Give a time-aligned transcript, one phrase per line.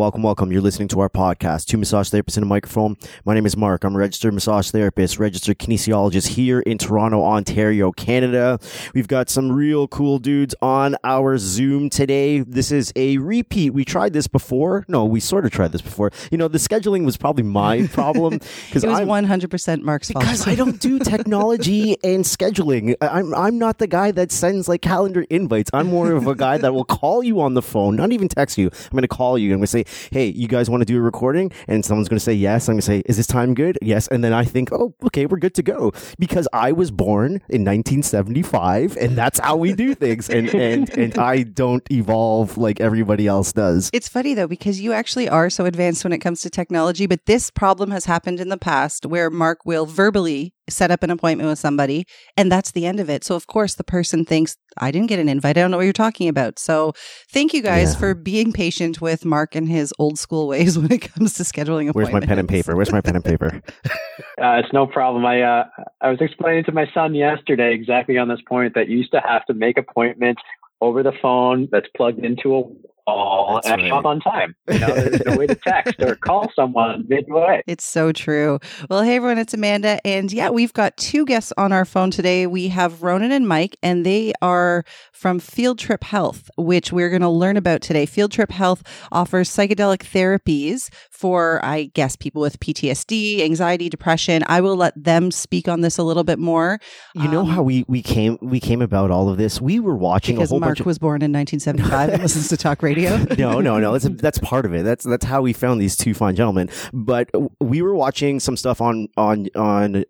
[0.00, 0.50] welcome, welcome.
[0.50, 2.96] You're listening to our podcast, Two Massage Therapists in a Microphone.
[3.26, 3.84] My name is Mark.
[3.84, 8.58] I'm a registered massage therapist, registered kinesiologist here in Toronto, Ontario, Canada.
[8.94, 12.40] We've got some real cool dudes on our Zoom today.
[12.40, 13.74] This is a repeat.
[13.74, 14.86] We tried this before.
[14.88, 16.12] No, we sort of tried this before.
[16.30, 18.38] You know, the scheduling was probably my problem
[18.68, 20.24] because it was I'm, 100% Mark's fault.
[20.24, 22.94] Because I don't do technology and scheduling.
[23.02, 25.68] I'm I'm not the guy that sends like calendar invites.
[25.74, 28.56] I'm more of a guy that will call you on the phone, not even text
[28.56, 28.68] you.
[28.68, 30.84] I'm going to call you and I'm going to say, "Hey, you guys want to
[30.84, 32.68] do a recording?" And someone's going to say yes.
[32.68, 34.08] I'm going to say, "Is this time good?" Yes.
[34.08, 37.64] And then I think, "Oh, okay, we're good to go." Because I was born in
[37.64, 40.28] 1975 and that's how we do things.
[40.28, 43.90] And and and I don't evolve like everybody else does.
[43.92, 47.26] It's funny though because you actually are so advanced when it comes to technology, but
[47.26, 51.48] this problem has happened in the past where Mark will verbally set up an appointment
[51.48, 52.06] with somebody
[52.36, 53.24] and that's the end of it.
[53.24, 55.56] So of course the person thinks I didn't get an invite.
[55.56, 56.58] I don't know what you're talking about.
[56.58, 56.92] So
[57.32, 58.00] thank you guys yeah.
[58.00, 61.88] for being patient with Mark and his old school ways when it comes to scheduling
[61.88, 61.94] appointments.
[61.94, 62.76] Where's my pen and paper?
[62.76, 63.62] Where's my pen and paper?
[63.86, 65.24] uh, it's no problem.
[65.26, 65.64] I uh,
[66.00, 69.20] I was explaining to my son yesterday exactly on this point that you used to
[69.20, 70.42] have to make appointments
[70.80, 72.62] over the phone that's plugged into a
[73.10, 74.04] call and right.
[74.04, 74.54] on time.
[74.70, 77.62] You know, there's no way to text or call someone midway.
[77.66, 78.58] It's so true.
[78.88, 82.46] Well, hey everyone, it's Amanda, and yeah, we've got two guests on our phone today.
[82.46, 87.22] We have Ronan and Mike, and they are from Field Trip Health, which we're going
[87.22, 88.06] to learn about today.
[88.06, 94.42] Field Trip Health offers psychedelic therapies for, I guess, people with PTSD, anxiety, depression.
[94.46, 96.80] I will let them speak on this a little bit more.
[97.14, 99.60] You um, know how um, we we came we came about all of this?
[99.60, 102.48] We were watching because a whole Mark bunch of- was born in 1975 and listens
[102.48, 103.34] to talk radio radio?
[103.38, 103.96] no, no, no.
[103.96, 104.84] That's that's part of it.
[104.84, 106.70] That's that's how we found these two fine gentlemen.
[106.92, 110.04] But we were watching some stuff on on on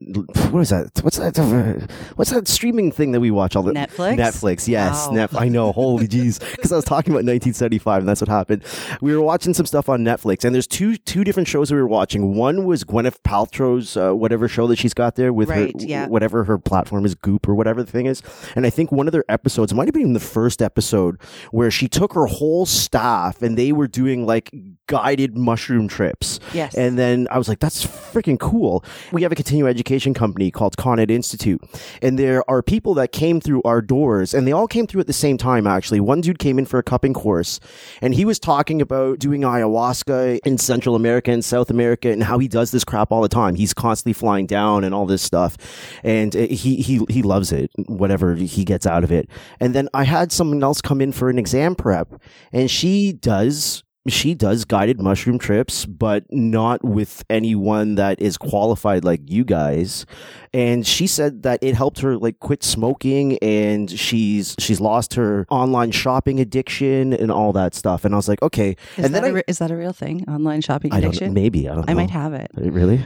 [0.51, 1.01] what is that?
[1.03, 1.91] What's that?
[2.17, 4.17] What's that streaming thing that we watch all the Netflix?
[4.17, 4.69] Netflix.
[4.69, 5.15] Yes, wow.
[5.15, 5.41] Netflix.
[5.41, 5.73] I know.
[5.73, 8.65] Holy jeez, because I was talking about 1975, and that's what happened.
[9.01, 11.81] We were watching some stuff on Netflix, and there's two two different shows that we
[11.81, 12.35] were watching.
[12.35, 16.07] One was Gwyneth Paltrow's uh, whatever show that she's got there with right, her yeah.
[16.07, 18.23] whatever her platform is, Goop or whatever the thing is.
[18.57, 21.89] And I think one of their episodes, might have been the first episode, where she
[21.89, 24.51] took her whole staff and they were doing like
[24.87, 26.41] guided mushroom trips.
[26.53, 26.75] Yes.
[26.75, 28.85] And then I was like, that's freaking cool.
[29.13, 31.61] We have a continuing education company called Connet Institute.
[32.03, 35.07] And there are people that came through our doors and they all came through at
[35.07, 36.01] the same time, actually.
[36.01, 37.61] One dude came in for a cupping course
[38.03, 42.39] and he was talking about doing ayahuasca in Central America and South America and how
[42.39, 43.55] he does this crap all the time.
[43.55, 45.57] He's constantly flying down and all this stuff.
[46.03, 49.29] And uh, he, he, he loves it, whatever he gets out of it.
[49.61, 52.13] And then I had someone else come in for an exam prep
[52.53, 59.05] and she does she does guided mushroom trips, but not with anyone that is qualified
[59.05, 60.07] like you guys.
[60.53, 65.47] And she said that it helped her like quit smoking and she's she's lost her
[65.49, 68.05] online shopping addiction and all that stuff.
[68.05, 68.77] And I was like, okay.
[68.97, 70.25] Is and that then a, I, is that a real thing?
[70.29, 71.25] Online shopping addiction?
[71.25, 71.87] I don't, maybe I don't.
[71.87, 71.93] know.
[71.93, 72.51] I might have it.
[72.55, 72.97] Really?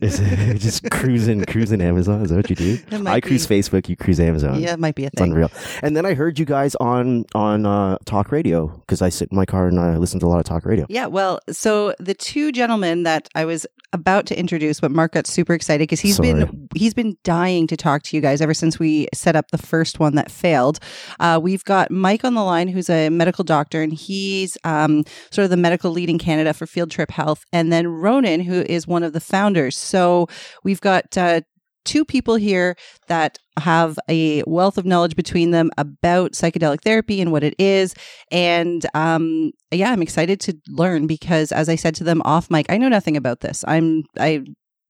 [0.00, 2.22] is it just cruising cruising Amazon?
[2.22, 2.78] Is that what you do?
[3.06, 3.60] I cruise be.
[3.60, 3.88] Facebook.
[3.88, 4.60] You cruise Amazon.
[4.60, 5.24] Yeah, it might be a thing.
[5.24, 5.50] It's unreal.
[5.82, 9.36] And then I heard you guys on on uh, talk radio because I sit in
[9.36, 10.86] my car and I listen to a lot of talk radio.
[10.88, 15.26] Yeah, well, so the two gentlemen that I was about to introduce, but Mark got
[15.26, 16.34] super excited because he's Sorry.
[16.34, 19.58] been he's been dying to talk to you guys ever since we set up the
[19.58, 20.78] first one that failed.
[21.20, 25.44] Uh, we've got Mike on the line, who's a medical doctor, and he's um, sort
[25.44, 28.86] of the medical lead in Canada for Field Trip Health, and then Ronan, who is
[28.86, 29.76] one of the founders.
[29.76, 30.28] So
[30.62, 31.40] we've got uh,
[31.84, 32.76] two people here
[33.08, 37.94] that have a wealth of knowledge between them about psychedelic therapy and what it is.
[38.30, 42.66] And um, yeah, I'm excited to learn because, as I said to them off mic,
[42.68, 43.64] I know nothing about this.
[43.68, 44.44] I'm I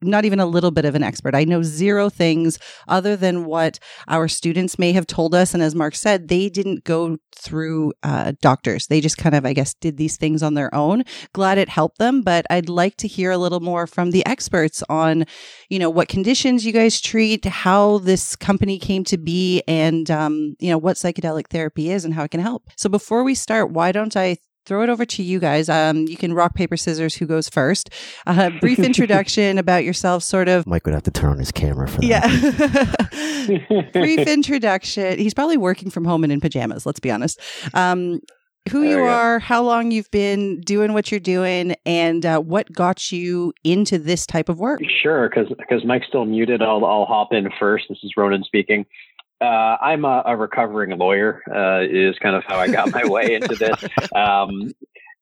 [0.05, 1.35] not even a little bit of an expert.
[1.35, 3.79] I know zero things other than what
[4.09, 5.55] our students may have told us.
[5.55, 8.87] And as Mark said, they didn't go through uh, doctors.
[8.87, 11.05] They just kind of, I guess, did these things on their own.
[11.33, 14.83] Glad it helped them, but I'd like to hear a little more from the experts
[14.89, 15.25] on,
[15.69, 20.55] you know, what conditions you guys treat, how this company came to be, and um,
[20.59, 22.69] you know what psychedelic therapy is and how it can help.
[22.77, 25.69] So before we start, why don't I throw it over to you guys.
[25.69, 27.15] Um, you can rock, paper, scissors.
[27.17, 27.91] Who goes first?
[28.27, 30.67] Uh, brief introduction about yourself, sort of.
[30.67, 33.07] Mike would have to turn on his camera for that.
[33.47, 33.83] Yeah.
[33.93, 35.19] brief introduction.
[35.19, 37.41] He's probably working from home and in pajamas, let's be honest.
[37.75, 38.21] Um,
[38.71, 42.73] who there you are, how long you've been doing what you're doing, and uh, what
[42.73, 44.81] got you into this type of work.
[45.03, 46.63] Sure, because Mike's still muted.
[46.63, 47.85] I'll, I'll hop in first.
[47.91, 48.87] This is Ronan speaking.
[49.41, 51.43] Uh, I'm a, a, recovering lawyer.
[51.51, 53.85] Uh, is kind of how I got my way into this.
[54.15, 54.73] Um,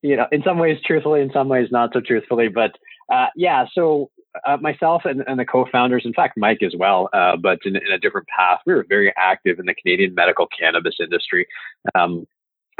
[0.02, 2.48] you know, in some ways truthfully, in some ways not so truthfully.
[2.48, 2.72] But
[3.10, 4.10] uh, yeah, so
[4.46, 7.92] uh, myself and, and, the co-founders, in fact, Mike as well, uh, but in, in,
[7.92, 8.60] a different path.
[8.66, 11.46] We were very active in the Canadian medical cannabis industry.
[11.94, 12.26] Um,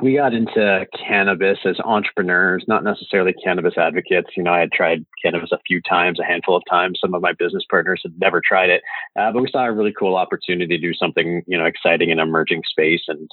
[0.03, 4.31] we got into cannabis as entrepreneurs, not necessarily cannabis advocates.
[4.37, 6.99] You know, I had tried cannabis a few times, a handful of times.
[7.01, 8.83] Some of my business partners had never tried it,
[9.17, 12.19] uh, but we saw a really cool opportunity to do something, you know, exciting in
[12.19, 13.03] emerging space.
[13.07, 13.31] And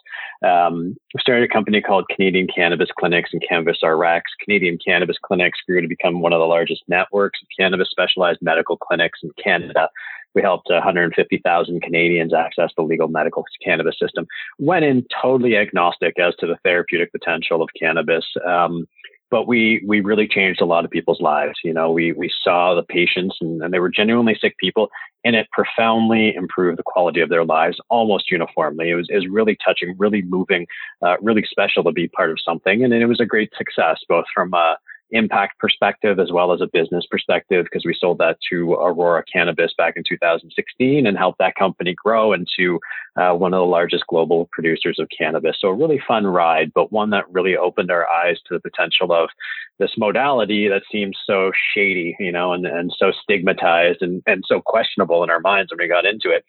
[0.47, 4.31] um, we started a company called Canadian Cannabis Clinics and Cannabis RX.
[4.45, 8.77] Canadian Cannabis Clinics grew to become one of the largest networks of cannabis specialized medical
[8.77, 9.89] clinics in Canada.
[10.35, 14.27] We helped 150,000 Canadians access the legal medical cannabis system.
[14.59, 18.25] Went in totally agnostic as to the therapeutic potential of cannabis.
[18.45, 18.85] Um,
[19.31, 21.59] but we we really changed a lot of people's lives.
[21.63, 24.89] You know, we we saw the patients and, and, they were genuinely sick people,
[25.23, 28.89] and it profoundly improved the quality of their lives almost uniformly.
[28.89, 30.65] It was is really touching, really moving,
[31.05, 34.25] uh, really special to be part of something, and it was a great success both
[34.33, 34.77] from a
[35.11, 39.73] impact perspective as well as a business perspective because we sold that to Aurora Cannabis
[39.77, 42.79] back in 2016 and helped that company grow into
[43.15, 45.57] uh, one of the largest global producers of cannabis.
[45.59, 49.11] So a really fun ride, but one that really opened our eyes to the potential
[49.11, 49.29] of
[49.79, 54.61] this modality that seems so shady, you know, and, and so stigmatized and, and so
[54.61, 56.43] questionable in our minds when we got into it.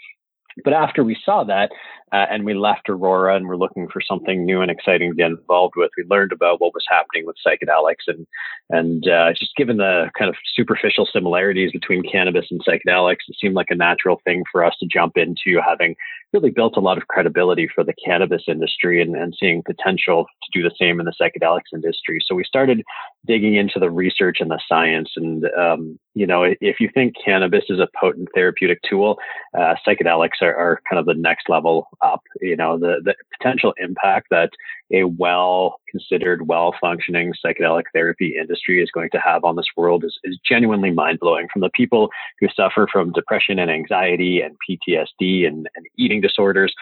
[0.64, 1.70] But after we saw that,
[2.12, 5.30] uh, and we left Aurora and we're looking for something new and exciting to get
[5.30, 5.90] involved with.
[5.96, 8.26] We learned about what was happening with psychedelics and
[8.70, 13.54] and uh, just given the kind of superficial similarities between cannabis and psychedelics, it seemed
[13.54, 15.94] like a natural thing for us to jump into, having
[16.32, 20.58] really built a lot of credibility for the cannabis industry and, and seeing potential to
[20.58, 22.20] do the same in the psychedelics industry.
[22.24, 22.82] So we started
[23.26, 25.10] digging into the research and the science.
[25.16, 29.18] And um, you know, if you think cannabis is a potent therapeutic tool,
[29.58, 32.22] uh, psychedelics are, are kind of the next level up.
[32.40, 34.50] You know, the, the potential impact that
[34.92, 40.04] a well considered, well functioning psychedelic therapy industry is going to have on this world
[40.04, 41.48] is, is genuinely mind blowing.
[41.52, 42.10] From the people
[42.40, 46.74] who suffer from depression and anxiety and PTSD and, and eating disorders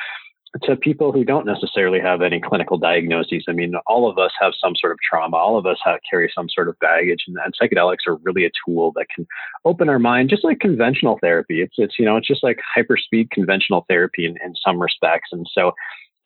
[0.63, 3.45] to people who don't necessarily have any clinical diagnoses.
[3.49, 5.37] I mean, all of us have some sort of trauma.
[5.37, 8.51] All of us have, carry some sort of baggage, and, and, psychedelics are really a
[8.67, 9.27] tool that can
[9.65, 11.61] open our mind, just like conventional therapy.
[11.61, 15.47] It's it's you know it's just like hyperspeed conventional therapy in, in some respects, and
[15.53, 15.73] so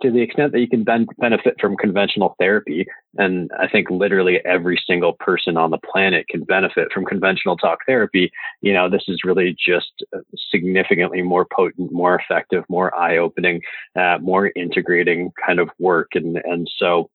[0.02, 4.40] to the extent that you can ben- benefit from conventional therapy, and I think literally
[4.44, 9.04] every single person on the planet can benefit from conventional talk therapy, you know, this
[9.08, 10.04] is really just
[10.50, 13.62] significantly more potent, more effective, more eye opening,
[13.99, 16.10] uh, more integrating kind of work.
[16.14, 17.08] And, and so,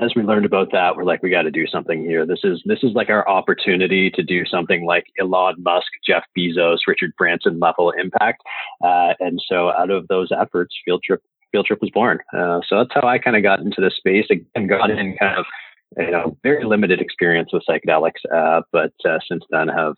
[0.00, 2.26] as we learned about that, we're like, we got to do something here.
[2.26, 6.78] This is this is like our opportunity to do something like Elon Musk, Jeff Bezos,
[6.86, 8.42] Richard Branson level impact.
[8.84, 12.18] Uh, and so, out of those efforts, Field Trip Field Trip was born.
[12.32, 15.38] Uh, so that's how I kind of got into this space and got in kind
[15.38, 15.46] of,
[15.96, 18.24] you know, very limited experience with psychedelics.
[18.34, 19.94] Uh, but uh, since then have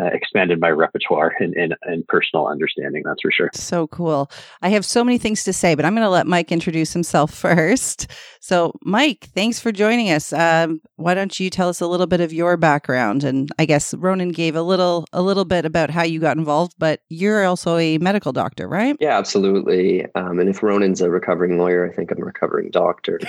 [0.00, 3.02] uh, expanded my repertoire and, and, and, personal understanding.
[3.04, 3.50] That's for sure.
[3.52, 4.30] So cool.
[4.62, 7.32] I have so many things to say, but I'm going to let Mike introduce himself
[7.34, 8.10] first.
[8.40, 10.32] So, Mike, thanks for joining us.
[10.32, 13.22] Um, why don't you tell us a little bit of your background?
[13.22, 16.74] And I guess Ronan gave a little a little bit about how you got involved,
[16.78, 18.96] but you're also a medical doctor, right?
[18.98, 20.06] Yeah, absolutely.
[20.14, 23.20] Um, and if Ronan's a recovering lawyer, I think I'm a recovering doctor.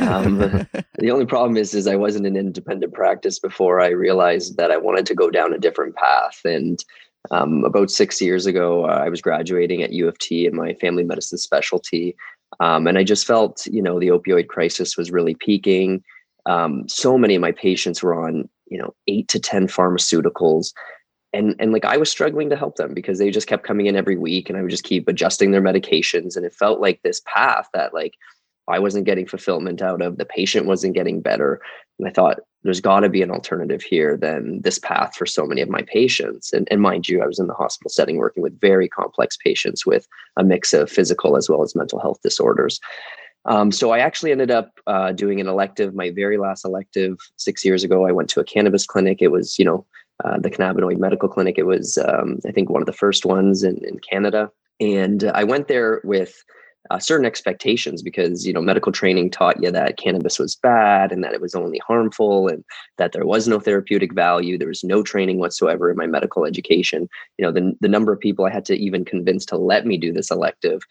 [0.00, 0.38] um,
[0.98, 4.76] the only problem is, is I wasn't in independent practice before I realized that I
[4.76, 6.40] wanted to go down a different path.
[6.44, 6.82] And
[7.30, 10.74] um, about six years ago, uh, I was graduating at U of T in my
[10.74, 12.16] family medicine specialty.
[12.60, 16.02] Um, and I just felt, you know, the opioid crisis was really peaking.
[16.46, 20.72] Um, so many of my patients were on, you know, eight to 10 pharmaceuticals.
[21.32, 23.96] And, and like I was struggling to help them because they just kept coming in
[23.96, 26.36] every week and I would just keep adjusting their medications.
[26.36, 28.14] And it felt like this path that like
[28.68, 31.60] I wasn't getting fulfillment out of, the patient wasn't getting better.
[31.98, 35.46] And I thought, there's got to be an alternative here than this path for so
[35.46, 36.52] many of my patients.
[36.52, 39.84] And, and mind you, I was in the hospital setting working with very complex patients
[39.84, 42.80] with a mix of physical as well as mental health disorders.
[43.44, 47.64] Um, so I actually ended up uh, doing an elective, my very last elective six
[47.64, 48.06] years ago.
[48.06, 49.18] I went to a cannabis clinic.
[49.20, 49.84] It was, you know,
[50.24, 51.58] uh, the cannabinoid medical clinic.
[51.58, 54.50] It was, um, I think, one of the first ones in, in Canada.
[54.80, 56.44] And I went there with
[56.90, 61.22] uh, certain expectations because you know medical training taught you that cannabis was bad and
[61.22, 62.64] that it was only harmful and
[62.98, 67.08] that there was no therapeutic value there was no training whatsoever in my medical education.
[67.38, 69.96] You know the, the number of people i had to even convince to let me
[69.96, 70.82] do this elective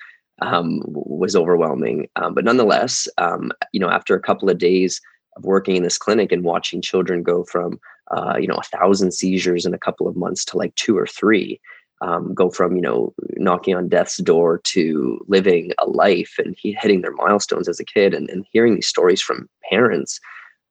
[0.42, 2.08] um, was overwhelming.
[2.16, 5.02] Um, but nonetheless um, you know after a couple of days
[5.36, 7.80] of working in this clinic and watching children go from
[8.12, 11.08] uh, you know a thousand seizures in a couple of months to like two or
[11.08, 11.60] three
[12.02, 17.02] um, go from you know knocking on death's door to living a life and hitting
[17.02, 20.20] their milestones as a kid and, and hearing these stories from parents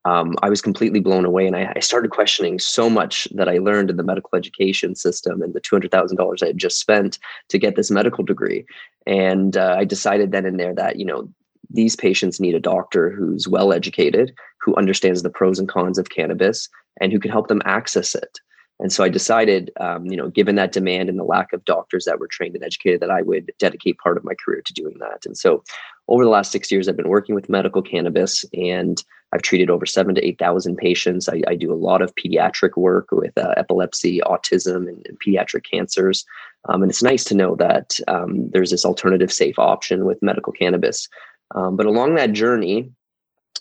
[0.04, 3.58] um, i was completely blown away and I, I, started questioning so much that i
[3.58, 7.18] learned in the medical education system and the $200000 i had just spent
[7.48, 8.64] to get this medical degree
[9.06, 11.28] and uh, i decided then and there that you know
[11.72, 16.10] these patients need a doctor who's well educated, who understands the pros and cons of
[16.10, 16.68] cannabis,
[17.00, 18.40] and who can help them access it.
[18.80, 22.06] And so I decided, um, you know, given that demand and the lack of doctors
[22.06, 24.96] that were trained and educated, that I would dedicate part of my career to doing
[25.00, 25.26] that.
[25.26, 25.62] And so
[26.08, 29.86] over the last six years, I've been working with medical cannabis and I've treated over
[29.86, 31.28] seven to 8,000 patients.
[31.28, 35.64] I, I, do a lot of pediatric work with uh, epilepsy, autism, and, and pediatric
[35.70, 36.24] cancers.
[36.68, 40.52] Um, and it's nice to know that um, there's this alternative safe option with medical
[40.52, 41.08] cannabis.
[41.54, 42.90] Um, but along that journey,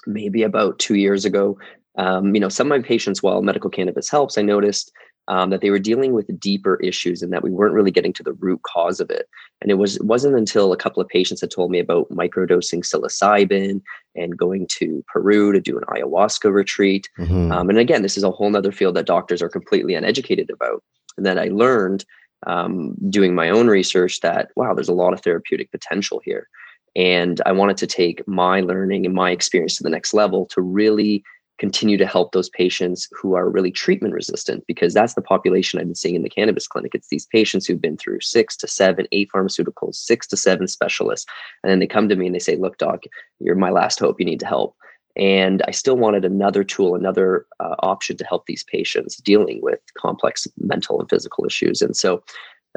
[0.07, 1.59] maybe about two years ago,
[1.97, 4.91] um, you know, some of my patients, while medical cannabis helps, I noticed
[5.27, 8.23] um, that they were dealing with deeper issues and that we weren't really getting to
[8.23, 9.27] the root cause of it.
[9.61, 12.83] And it was it wasn't until a couple of patients had told me about microdosing
[12.83, 13.81] psilocybin
[14.15, 17.09] and going to Peru to do an ayahuasca retreat.
[17.19, 17.51] Mm-hmm.
[17.51, 20.83] Um, and again, this is a whole other field that doctors are completely uneducated about.
[21.15, 22.05] And then I learned
[22.47, 26.47] um, doing my own research that wow, there's a lot of therapeutic potential here.
[26.95, 30.61] And I wanted to take my learning and my experience to the next level to
[30.61, 31.23] really
[31.59, 35.87] continue to help those patients who are really treatment resistant because that's the population I've
[35.87, 36.95] been seeing in the cannabis clinic.
[36.95, 41.29] It's these patients who've been through six to seven, eight pharmaceuticals, six to seven specialists.
[41.63, 43.03] And then they come to me and they say, Look, doc,
[43.39, 44.19] you're my last hope.
[44.19, 44.75] You need to help.
[45.15, 49.79] And I still wanted another tool, another uh, option to help these patients dealing with
[49.97, 51.81] complex mental and physical issues.
[51.81, 52.23] And so,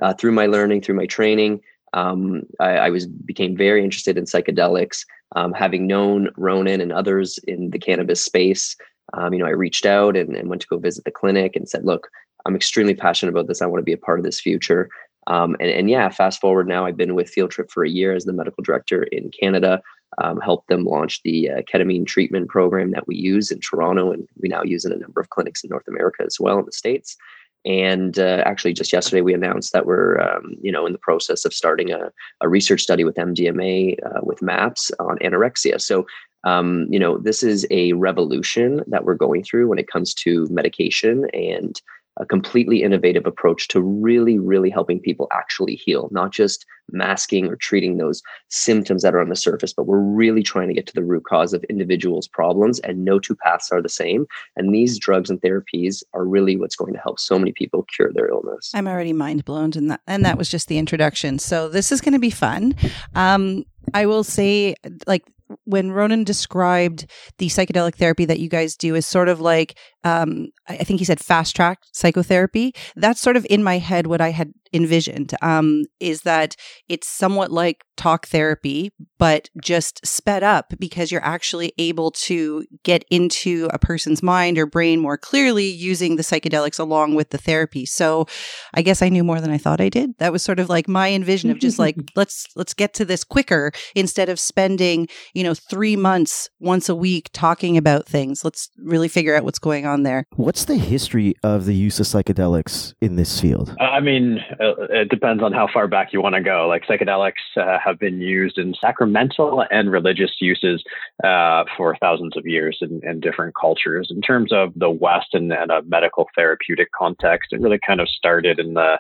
[0.01, 1.61] uh, through my learning, through my training,
[1.95, 5.05] um, I, I, was became very interested in psychedelics.
[5.37, 8.77] Um, having known Ronan and others in the cannabis space,
[9.15, 11.69] um, you know, I reached out and, and, went to go visit the clinic and
[11.69, 12.09] said, "Look,
[12.47, 13.63] I'm extremely passionate about this.
[13.63, 14.89] I want to be a part of this future."
[15.29, 18.13] Um, and, and, yeah, fast forward now, I've been with Field Trip for a year
[18.13, 19.81] as the medical director in Canada.
[20.23, 24.29] Um, helped them launch the uh, ketamine treatment program that we use in Toronto, and
[24.41, 26.73] we now use in a number of clinics in North America as well in the
[26.73, 27.17] states.
[27.65, 31.45] And uh, actually, just yesterday, we announced that we're, um, you know, in the process
[31.45, 35.81] of starting a, a research study with MDMA uh, with MAPS on anorexia.
[35.81, 36.07] So,
[36.45, 40.49] um, you know, this is a revolution that we're going through when it comes to
[40.51, 41.81] medication and
[42.19, 47.57] a completely innovative approach to really, really helping people actually heal, not just masking or
[47.57, 50.93] treating those symptoms that are on the surface, but we're really trying to get to
[50.93, 52.81] the root cause of individuals' problems.
[52.81, 54.27] And no two paths are the same.
[54.57, 58.13] And these drugs and therapies are really what's going to help so many people cure
[58.13, 58.73] their illness.
[58.75, 61.39] I'm already mind blown, and that and that was just the introduction.
[61.39, 62.75] So this is going to be fun.
[63.15, 63.65] Um,
[63.95, 64.75] I will say,
[65.07, 65.25] like
[65.65, 67.07] when Ronan described
[67.39, 71.05] the psychedelic therapy that you guys do is sort of like um, I think he
[71.05, 72.75] said fast track psychotherapy.
[72.97, 76.57] That's sort of in my head what I had envisioned um, is that
[76.89, 83.05] it's somewhat like talk therapy, but just sped up because you're actually able to get
[83.11, 87.87] into a person's mind or brain more clearly using the psychedelics along with the therapy.
[87.87, 88.27] So
[88.75, 90.17] I guess I knew more than I thought I did.
[90.19, 93.25] That was sort of like my envision of just like let's let's get to this
[93.25, 98.45] quicker instead of spending you know three months once a week talking about things.
[98.45, 100.25] Let's really figure out what's going on there.
[100.37, 103.77] What's the history of the use of psychedelics in this field?
[103.81, 104.41] I mean,
[104.91, 106.67] it depends on how far back you want to go.
[106.69, 110.83] Like psychedelics uh, have been used in sacramental and religious uses
[111.25, 114.09] uh, for thousands of years in, in, different cultures.
[114.15, 118.09] In terms of the West and, and a medical therapeutic context, it really kind of
[118.09, 118.99] started in the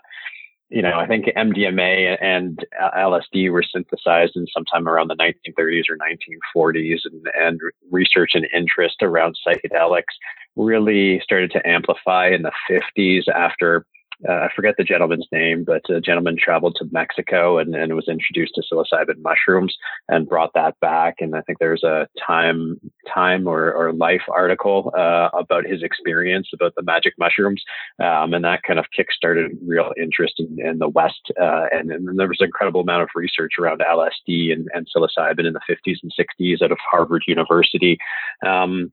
[0.73, 2.59] you know, I think MDMA and
[2.97, 8.97] LSD were synthesized in sometime around the 1930s or 1940s, and, and research and interest
[9.03, 10.15] around psychedelics
[10.57, 13.85] really started to amplify in the 50s after
[14.29, 18.09] uh, I forget the gentleman's name, but a gentleman traveled to Mexico and, and was
[18.09, 19.75] introduced to psilocybin mushrooms
[20.09, 21.17] and brought that back.
[21.21, 22.81] And I think there's a time,
[23.13, 27.63] time or, or life article uh, about his experience about the magic mushrooms,
[28.03, 31.33] um, and that kind of kickstarted real interest in, in the West.
[31.41, 35.47] Uh, and, and there was an incredible amount of research around LSD and, and psilocybin
[35.47, 37.99] in the 50s and 60s out of Harvard University.
[38.47, 38.93] Um,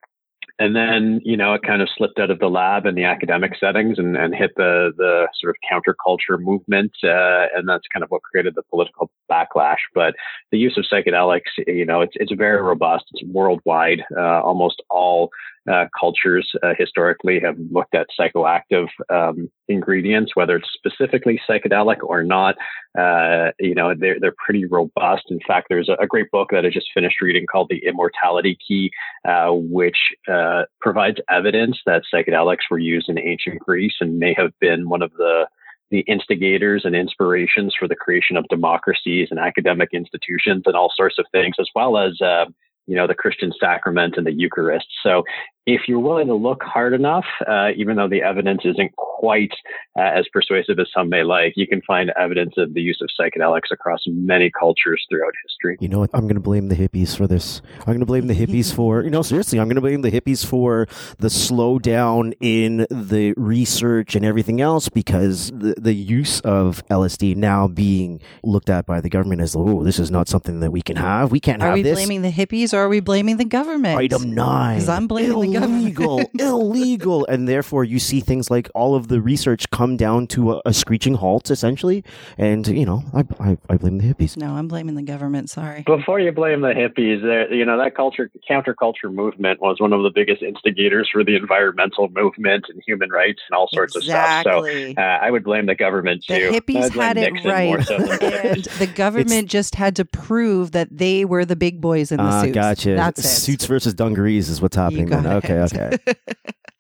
[0.60, 3.54] and then you know it kind of slipped out of the lab and the academic
[3.60, 8.12] settings and, and hit the the sort of counterculture movement uh, and that's kind of
[8.12, 9.80] what created the political backlash.
[9.96, 10.16] But
[10.52, 13.06] the use of psychedelics you know it's it's very robust.
[13.14, 15.30] It's worldwide uh, almost all
[15.72, 22.24] uh, cultures uh, historically have looked at psychoactive um, ingredients, whether it's specifically psychedelic or
[22.24, 22.56] not.
[22.98, 25.24] Uh, you know, they're, they're pretty robust.
[25.30, 28.90] In fact, there's a, great book that I just finished reading called The Immortality Key,
[29.28, 29.98] uh, which
[30.28, 35.02] uh, provides evidence that psychedelics were used in ancient Greece and may have been one
[35.02, 35.46] of the
[35.92, 41.18] the instigators and inspirations for the creation of democracies and academic institutions and all sorts
[41.18, 42.46] of things, as well as uh,
[42.90, 44.88] you know, the Christian sacrament and the Eucharist.
[45.04, 45.24] So
[45.70, 49.52] if you're willing to look hard enough, uh, even though the evidence isn't quite
[49.96, 53.10] uh, as persuasive as some may like, you can find evidence of the use of
[53.20, 55.78] psychedelics across many cultures throughout history.
[55.80, 56.10] You know what?
[56.14, 57.62] I'm going to blame the hippies for this.
[57.82, 60.10] I'm going to blame the hippies for, you know, seriously, I'm going to blame the
[60.10, 60.88] hippies for
[61.20, 67.68] the slowdown in the research and everything else because the, the use of LSD now
[67.68, 70.96] being looked at by the government as, oh, this is not something that we can
[70.96, 71.32] have.
[71.32, 71.98] We can't are have this.
[71.98, 74.00] Are we blaming the hippies or are we blaming the government?
[74.00, 74.78] Item nine.
[74.78, 75.59] Because I'm blaming illegal, the government.
[75.64, 76.22] Illegal.
[76.40, 77.26] Illegal.
[77.26, 80.74] And therefore, you see things like all of the research come down to a, a
[80.74, 82.04] screeching halt, essentially.
[82.38, 84.38] And, you know, I, I, I, blame the hippies.
[84.38, 85.50] No, I'm blaming the government.
[85.50, 85.84] Sorry.
[85.84, 90.04] Before you blame the hippies, there, you know, that culture, counterculture movement was one of
[90.04, 94.52] the biggest instigators for the environmental movement and human rights and all sorts exactly.
[94.52, 94.96] of stuff.
[94.96, 96.52] So uh, I would blame the government too.
[96.52, 97.86] The hippies had it Nixon right.
[97.86, 102.12] So and the government it's, just had to prove that they were the big boys
[102.12, 102.56] in the uh, suits.
[102.56, 102.96] Gotcha.
[102.96, 103.28] That's it.
[103.28, 105.08] Suits versus dungarees is what's happening.
[105.08, 105.26] Then.
[105.44, 105.98] Okay, okay.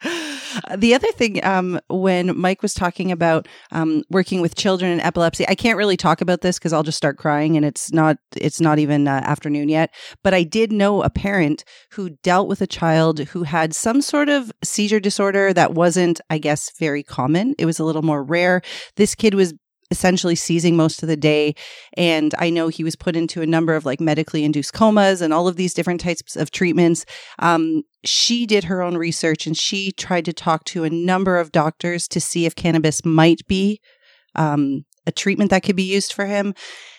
[0.77, 5.47] the other thing, um, when Mike was talking about um, working with children and epilepsy,
[5.47, 8.61] I can't really talk about this because I'll just start crying, and it's not it's
[8.61, 9.93] not even uh, afternoon yet.
[10.23, 14.29] But I did know a parent who dealt with a child who had some sort
[14.29, 17.55] of seizure disorder that wasn't, I guess, very common.
[17.57, 18.61] It was a little more rare.
[18.95, 19.53] This kid was
[19.91, 21.55] essentially seizing most of the day.
[21.97, 25.33] And I know he was put into a number of like medically induced comas and
[25.33, 27.05] all of these different types of treatments.
[27.39, 31.51] Um, she did her own research and she tried to talk to a number of
[31.51, 33.81] doctors to see if cannabis might be
[34.35, 36.53] um, a treatment that could be used for him.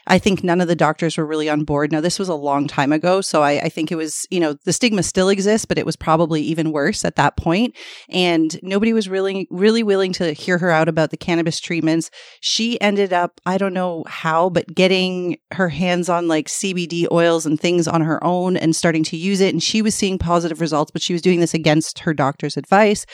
[0.07, 1.93] I think none of the doctors were really on board.
[1.93, 3.21] Now, this was a long time ago.
[3.21, 5.95] So I, I, think it was, you know, the stigma still exists, but it was
[5.95, 7.77] probably even worse at that point.
[8.09, 12.11] And nobody was really, really willing to hear her out about the cannabis treatments.
[12.41, 17.47] She ended up, I don't know how, but getting her hands on like CBD oils
[17.47, 19.55] and things on her own and starting to use it.
[19.55, 23.07] And she was seeing positive results, but she was doing this against her doctor's advice.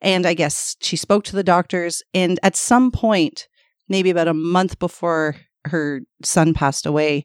[0.00, 2.02] And I guess she spoke to the doctors.
[2.12, 3.46] And at some point,
[3.88, 5.36] maybe about a month before
[5.66, 7.24] her son passed away,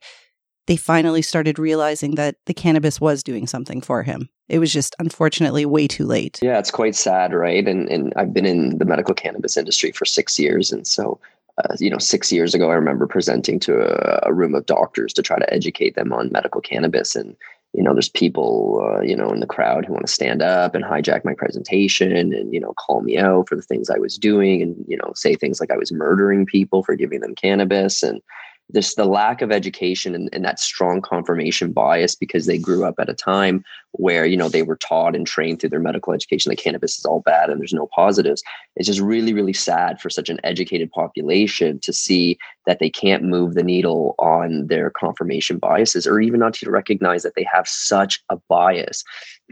[0.68, 4.30] they finally started realizing that the cannabis was doing something for him.
[4.50, 6.40] It was just unfortunately way too late.
[6.42, 7.68] Yeah, it's quite sad, right?
[7.68, 11.20] And and I've been in the medical cannabis industry for six years, and so
[11.58, 15.12] uh, you know, six years ago, I remember presenting to a, a, room of doctors
[15.14, 17.36] to try to educate them on medical cannabis, and
[17.74, 20.74] you know, there's people, uh, you know, in the crowd who want to stand up
[20.74, 24.18] and hijack my presentation and, you know, call me out for the things I was
[24.18, 28.04] doing and, you know, say things like I was murdering people for giving them cannabis.
[28.04, 28.22] And,
[28.70, 32.96] this the lack of education and, and, that strong confirmation bias because they grew up
[33.00, 36.50] at a time where you know they were taught and trained through their medical education
[36.50, 38.44] that cannabis is all bad and there's no positives.
[38.76, 43.24] It's just really really sad for such an educated population to see that they can't
[43.24, 47.68] move the needle on their confirmation biases or even not to recognize that they have
[47.68, 49.04] such a bias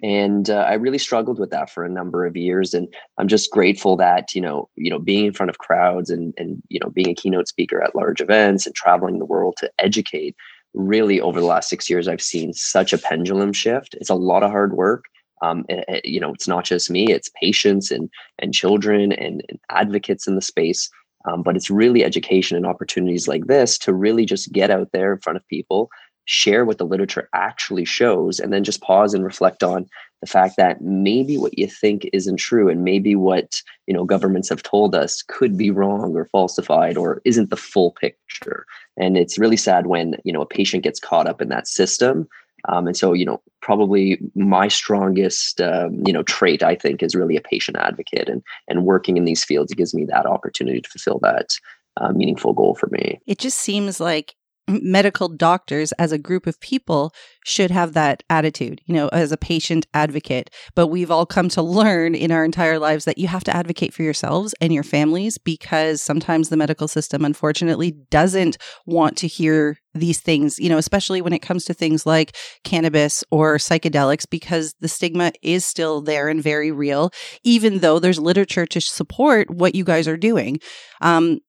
[0.03, 3.51] and uh, i really struggled with that for a number of years and i'm just
[3.51, 6.89] grateful that you know you know being in front of crowds and and you know
[6.89, 10.35] being a keynote speaker at large events and traveling the world to educate
[10.73, 13.95] really over the last six years i've seen such a pendulum shift.
[13.95, 15.05] It's a lot of hard work.
[15.41, 19.43] Um, it, it, you know it's not just me it's patients and and children and,
[19.49, 20.89] and advocates in the space.
[21.27, 25.13] Um, but it's really education and opportunities like this to really just get out there
[25.13, 25.89] in front of people
[26.25, 29.87] share what the literature actually shows and then just pause and reflect on
[30.21, 34.49] the fact that maybe what you think isn't true and maybe what you know governments
[34.49, 38.65] have told us could be wrong or falsified or isn't the full picture.
[38.97, 42.27] And it's really sad when you know a patient gets caught up in that system.
[42.67, 47.13] Um, and so you know probably my strongest um, you know trait i think is
[47.13, 50.89] really a patient advocate and and working in these fields gives me that opportunity to
[50.89, 51.59] fulfill that
[51.97, 53.19] uh, meaningful goal for me.
[53.25, 54.35] It just seems like
[54.67, 57.13] medical doctors as a group of people
[57.45, 60.49] should have that attitude, you know, as a patient advocate.
[60.73, 63.93] But we've all come to learn in our entire lives that you have to advocate
[63.93, 69.77] for yourselves and your families because sometimes the medical system, unfortunately, doesn't want to hear
[69.93, 74.73] these things, you know, especially when it comes to things like cannabis or psychedelics, because
[74.81, 77.11] the stigma is still there and very real,
[77.43, 80.59] even though there's literature to support what you guys are doing.
[81.01, 81.39] Um,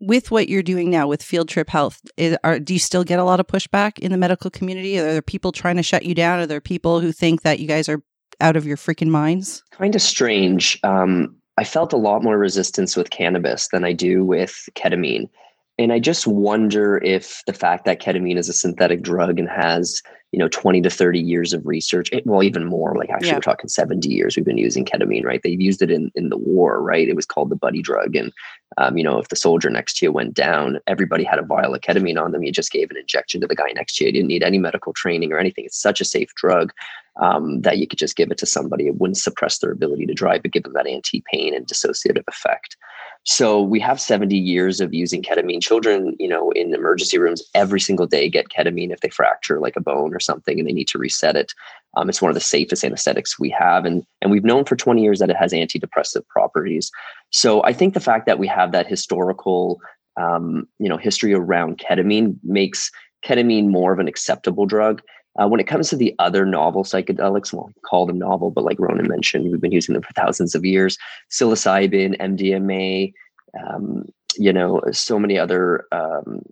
[0.00, 3.18] with what you're doing now with Field Trip Health, is, are, do you still get
[3.18, 4.98] a lot of pushback in the medical community?
[4.98, 6.38] Are there people trying to shut you down?
[6.38, 8.02] Are there people who think that you guys are
[8.40, 9.62] out of your freaking minds?
[9.70, 10.78] Kind of strange.
[10.84, 15.28] Um, I felt a lot more resistance with cannabis than I do with ketamine.
[15.78, 20.02] And I just wonder if the fact that ketamine is a synthetic drug and has
[20.32, 23.36] you know 20 to 30 years of research eh, well even more like actually yeah.
[23.36, 25.40] we're talking 70 years we've been using ketamine right?
[25.42, 27.08] They've used it in in the war right?
[27.08, 28.14] It was called the buddy drug.
[28.14, 28.32] And
[28.76, 31.74] um, you know if the soldier next to you went down everybody had a vial
[31.74, 32.42] of ketamine on them.
[32.42, 34.08] You just gave an injection to the guy next to you.
[34.08, 35.64] You didn't need any medical training or anything.
[35.64, 36.72] It's such a safe drug
[37.20, 38.86] um, that you could just give it to somebody.
[38.86, 42.76] It wouldn't suppress their ability to drive but give them that anti-pain and dissociative effect
[43.30, 45.60] so we have 70 years of using ketamine.
[45.60, 49.76] Children, you know, in emergency rooms every single day get ketamine if they fracture like
[49.76, 51.52] a bone or something and they need to reset it.
[51.94, 53.84] Um, it's one of the safest anesthetics we have.
[53.84, 56.90] And, and we've known for 20 years that it has antidepressive properties.
[57.28, 59.78] So I think the fact that we have that historical,
[60.18, 62.90] um, you know, history around ketamine makes
[63.26, 65.02] ketamine more of an acceptable drug.
[65.40, 68.78] Uh, when it comes to the other novel psychedelics, well, call them novel, but like
[68.80, 70.98] Ronan mentioned, we've been using them for thousands of years.
[71.30, 73.12] Psilocybin, MDMA,
[73.62, 74.04] um,
[74.36, 76.42] you know, so many other um,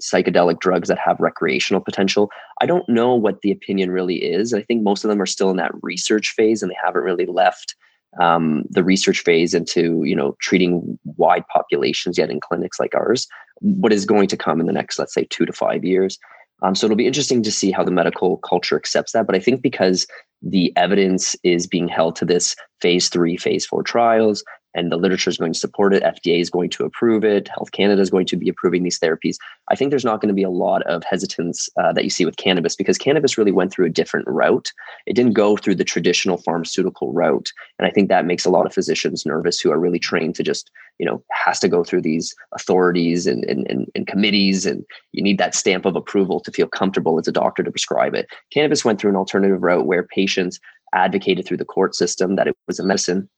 [0.00, 2.30] psychedelic drugs that have recreational potential.
[2.60, 4.54] I don't know what the opinion really is.
[4.54, 7.26] I think most of them are still in that research phase, and they haven't really
[7.26, 7.74] left
[8.20, 13.26] um, the research phase into you know treating wide populations yet in clinics like ours.
[13.60, 16.18] What is going to come in the next, let's say, two to five years?
[16.62, 19.26] Um, so it'll be interesting to see how the medical culture accepts that.
[19.26, 20.06] But I think because
[20.42, 25.30] the evidence is being held to this phase three, phase four trials, and the literature
[25.30, 26.02] is going to support it.
[26.02, 27.48] FDA is going to approve it.
[27.48, 29.36] Health Canada is going to be approving these therapies.
[29.70, 32.24] I think there's not going to be a lot of hesitance uh, that you see
[32.24, 34.72] with cannabis because cannabis really went through a different route.
[35.06, 38.66] It didn't go through the traditional pharmaceutical route, and I think that makes a lot
[38.66, 42.02] of physicians nervous who are really trained to just you know has to go through
[42.02, 46.52] these authorities and and, and, and committees, and you need that stamp of approval to
[46.52, 48.26] feel comfortable as a doctor to prescribe it.
[48.52, 50.58] Cannabis went through an alternative route where patients
[50.94, 53.28] advocated through the court system that it was a medicine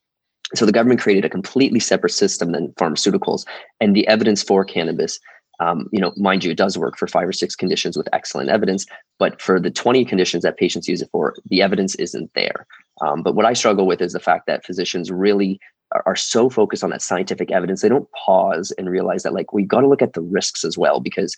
[0.55, 3.45] so the government created a completely separate system than pharmaceuticals,
[3.81, 5.19] and the evidence for cannabis,
[5.59, 8.51] um, you know, mind you, it does work for five or six conditions with excellent
[8.51, 8.87] evidence,
[9.19, 12.67] but for the 20 conditions that patients use it for, the evidence isn't there.
[13.01, 15.59] Um, but what I struggle with is the fact that physicians really
[16.05, 19.69] are, so focused on that scientific evidence, they don't pause and realize that like we've
[19.69, 21.35] got to look at the risks as well because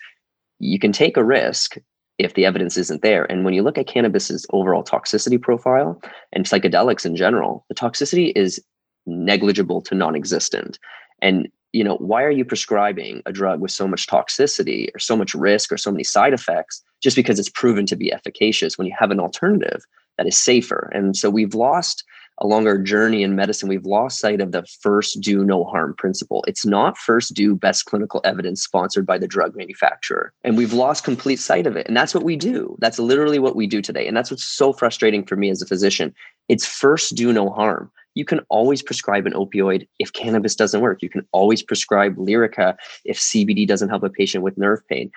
[0.58, 1.76] you can take a risk
[2.18, 3.30] if the evidence isn't there.
[3.30, 6.00] And when you look at cannabis's overall toxicity profile
[6.32, 8.60] and psychedelics in general, the toxicity is
[9.08, 10.78] negligible to non-existent.
[11.20, 15.16] And you know why are you prescribing a drug with so much toxicity or so
[15.16, 18.86] much risk or so many side effects just because it's proven to be efficacious when
[18.86, 19.84] you have an alternative
[20.16, 20.90] that is safer?
[20.94, 22.04] And so we've lost
[22.40, 26.44] along our journey in medicine we've lost sight of the first do no harm principle.
[26.46, 30.32] It's not first do best clinical evidence sponsored by the drug manufacturer.
[30.44, 31.86] And we've lost complete sight of it.
[31.86, 32.76] And that's what we do.
[32.80, 34.06] That's literally what we do today.
[34.06, 36.14] And that's what's so frustrating for me as a physician.
[36.48, 41.02] It's first do no harm you can always prescribe an opioid if cannabis doesn't work.
[41.02, 45.12] You can always prescribe Lyrica if CBD doesn't help a patient with nerve pain.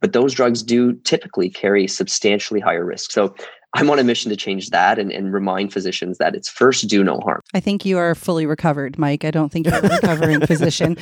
[0.00, 3.10] But those drugs do typically carry substantially higher risk.
[3.10, 3.34] So
[3.74, 7.02] I'm on a mission to change that and, and remind physicians that it's first do
[7.02, 7.40] no harm.
[7.52, 9.24] I think you are fully recovered, Mike.
[9.24, 10.96] I don't think you're a recovering physician.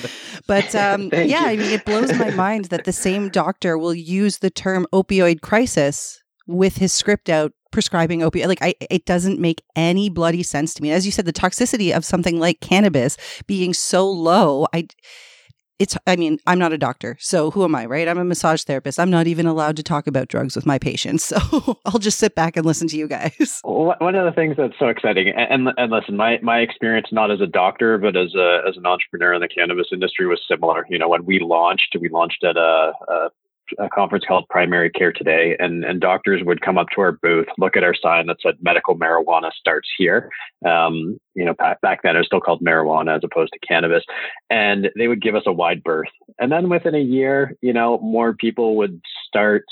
[0.46, 1.36] But um, yeah, you.
[1.36, 5.42] I mean, it blows my mind that the same doctor will use the term opioid
[5.42, 8.48] crisis with his script out prescribing opiate.
[8.48, 10.92] Like, I, it doesn't make any bloody sense to me.
[10.92, 14.86] As you said, the toxicity of something like cannabis being so low, I,
[15.80, 17.16] it's, I mean, I'm not a doctor.
[17.18, 18.06] So who am I, right?
[18.06, 19.00] I'm a massage therapist.
[19.00, 21.32] I'm not even allowed to talk about drugs with my patients.
[21.44, 23.60] So I'll just sit back and listen to you guys.
[23.64, 27.40] One of the things that's so exciting, and, and listen, my, my experience, not as
[27.40, 30.86] a doctor, but as a, as an entrepreneur in the cannabis industry was similar.
[30.88, 33.30] You know, when we launched, we launched at a, a
[33.78, 37.46] a conference called Primary Care Today, and, and doctors would come up to our booth,
[37.58, 40.30] look at our sign that said medical marijuana starts here.
[40.66, 44.04] Um, you know, back, back then it was still called marijuana as opposed to cannabis,
[44.50, 46.08] and they would give us a wide berth.
[46.38, 49.64] And then within a year, you know, more people would start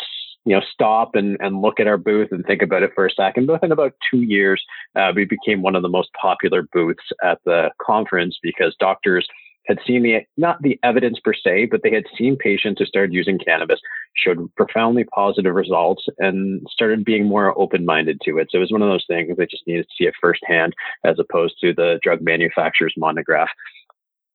[0.45, 3.11] you know, stop and, and look at our booth and think about it for a
[3.13, 3.47] second.
[3.47, 4.63] But Within about two years,
[4.97, 9.27] uh, we became one of the most popular booths at the conference because doctors
[9.67, 13.13] had seen the not the evidence per se, but they had seen patients who started
[13.13, 13.81] using cannabis
[14.17, 18.49] showed profoundly positive results and started being more open-minded to it.
[18.51, 21.19] So it was one of those things they just needed to see it firsthand as
[21.19, 23.49] opposed to the drug manufacturer's monograph.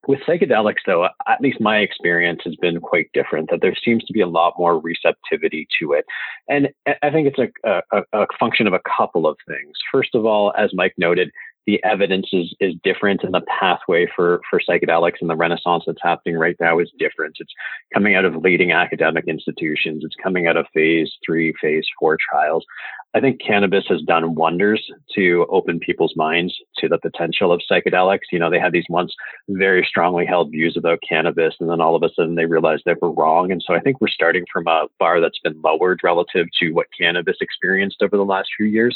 [0.07, 3.49] With psychedelics, though, at least my experience has been quite different.
[3.49, 6.05] That there seems to be a lot more receptivity to it,
[6.47, 6.69] and
[7.03, 9.75] I think it's a, a, a function of a couple of things.
[9.91, 11.29] First of all, as Mike noted,
[11.67, 16.01] the evidence is, is different and the pathway for, for psychedelics and the renaissance that's
[16.01, 17.35] happening right now is different.
[17.39, 17.53] It's
[17.93, 20.03] coming out of leading academic institutions.
[20.05, 22.65] It's coming out of phase three, phase four trials.
[23.17, 28.29] I think cannabis has done wonders to open people's minds to the potential of psychedelics.
[28.31, 29.11] You know, they had these once
[29.49, 32.93] very strongly held views about cannabis, and then all of a sudden they realized they
[33.01, 33.51] were wrong.
[33.51, 36.85] And so I think we're starting from a bar that's been lowered relative to what
[36.95, 38.95] cannabis experienced over the last few years.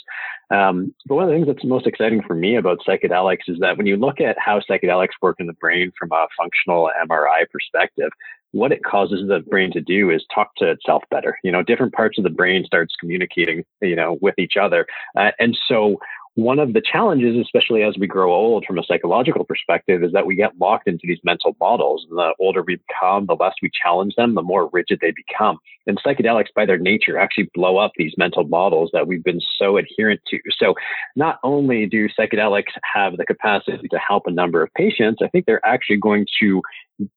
[0.51, 3.75] Um, but one of the things that's most exciting for me about psychedelics is that
[3.75, 8.11] when you look at how psychedelics work in the brain from a functional MRI perspective,
[8.51, 11.37] what it causes the brain to do is talk to itself better.
[11.43, 14.85] You know, different parts of the brain starts communicating, you know, with each other.
[15.15, 15.97] Uh, and so
[16.35, 20.25] one of the challenges, especially as we grow old from a psychological perspective, is that
[20.25, 22.05] we get locked into these mental models.
[22.09, 25.57] And the older we become, the less we challenge them, the more rigid they become.
[25.87, 29.75] And psychedelics, by their nature, actually blow up these mental models that we've been so
[29.77, 30.39] adherent to.
[30.57, 30.73] So
[31.17, 35.45] not only do psychedelics have the capacity to help a number of patients, I think
[35.45, 36.61] they're actually going to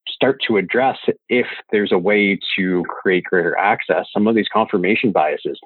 [0.08, 5.12] start to address if there's a way to create greater access some of these confirmation
[5.12, 5.58] biases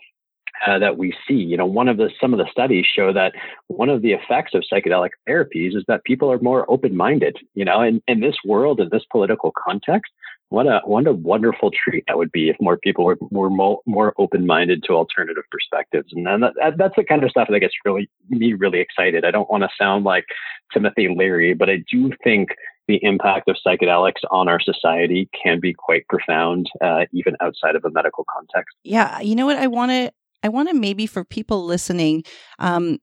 [0.67, 1.35] uh, that we see.
[1.35, 3.33] You know, one of the some of the studies show that
[3.69, 7.37] one of the effects of psychedelic therapies is that people are more open-minded.
[7.55, 10.11] You know, in, in this world, in this political context,
[10.49, 14.15] what a what a wonderful treat that would be if more people were, more, more
[14.19, 16.13] open-minded to alternative perspectives.
[16.13, 19.25] And then that, that's the kind of stuff that gets really me really excited.
[19.25, 20.25] I don't want to sound like
[20.73, 22.49] Timothy Leary, but I do think
[22.89, 27.85] the impact of psychedelics on our society can be quite profound, uh, even outside of
[27.85, 28.75] a medical context.
[28.83, 29.57] Yeah, you know what?
[29.57, 32.25] I want to I want to maybe for people listening,
[32.59, 32.99] um,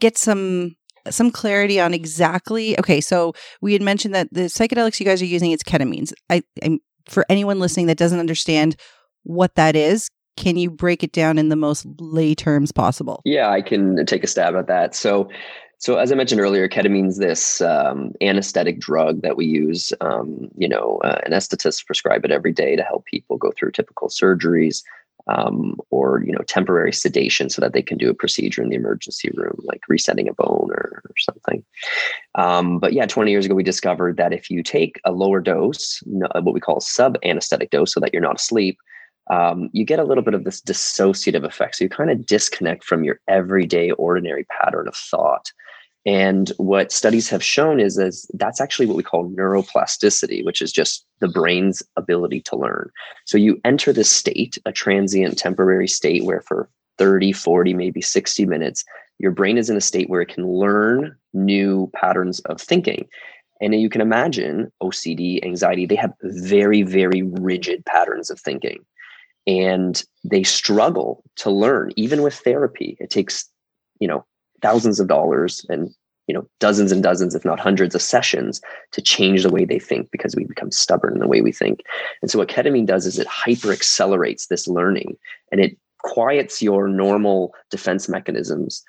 [0.00, 0.76] get some
[1.10, 2.78] some clarity on exactly.
[2.78, 6.12] Okay, so we had mentioned that the psychedelics you guys are using it's ketamines.
[6.30, 8.76] I, I for anyone listening that doesn't understand
[9.22, 13.22] what that is, can you break it down in the most lay terms possible?
[13.24, 14.94] Yeah, I can take a stab at that.
[14.94, 15.28] So,
[15.78, 19.92] so as I mentioned earlier, ketamine is this um, anesthetic drug that we use.
[20.00, 24.08] Um, you know, uh, anesthetists prescribe it every day to help people go through typical
[24.08, 24.82] surgeries
[25.28, 28.76] um, or you know temporary sedation so that they can do a procedure in the
[28.76, 31.64] emergency room like resetting a bone or, or something
[32.36, 36.02] um, but yeah 20 years ago we discovered that if you take a lower dose
[36.06, 38.78] what we call sub anesthetic dose so that you're not asleep
[39.28, 42.84] um, you get a little bit of this dissociative effect so you kind of disconnect
[42.84, 45.52] from your everyday ordinary pattern of thought
[46.06, 50.70] and what studies have shown is, is that's actually what we call neuroplasticity, which is
[50.70, 52.90] just the brain's ability to learn.
[53.24, 58.46] So you enter this state, a transient temporary state where for 30, 40, maybe 60
[58.46, 58.84] minutes,
[59.18, 63.08] your brain is in a state where it can learn new patterns of thinking.
[63.60, 68.84] And you can imagine OCD, anxiety, they have very, very rigid patterns of thinking.
[69.46, 72.96] And they struggle to learn, even with therapy.
[72.98, 73.48] It takes,
[74.00, 74.24] you know,
[74.62, 75.94] thousands of dollars and
[76.26, 78.60] you know dozens and dozens if not hundreds of sessions
[78.92, 81.80] to change the way they think because we become stubborn in the way we think
[82.22, 85.16] and so what ketamine does is it hyper accelerates this learning
[85.52, 88.82] and it quiets your normal defense mechanisms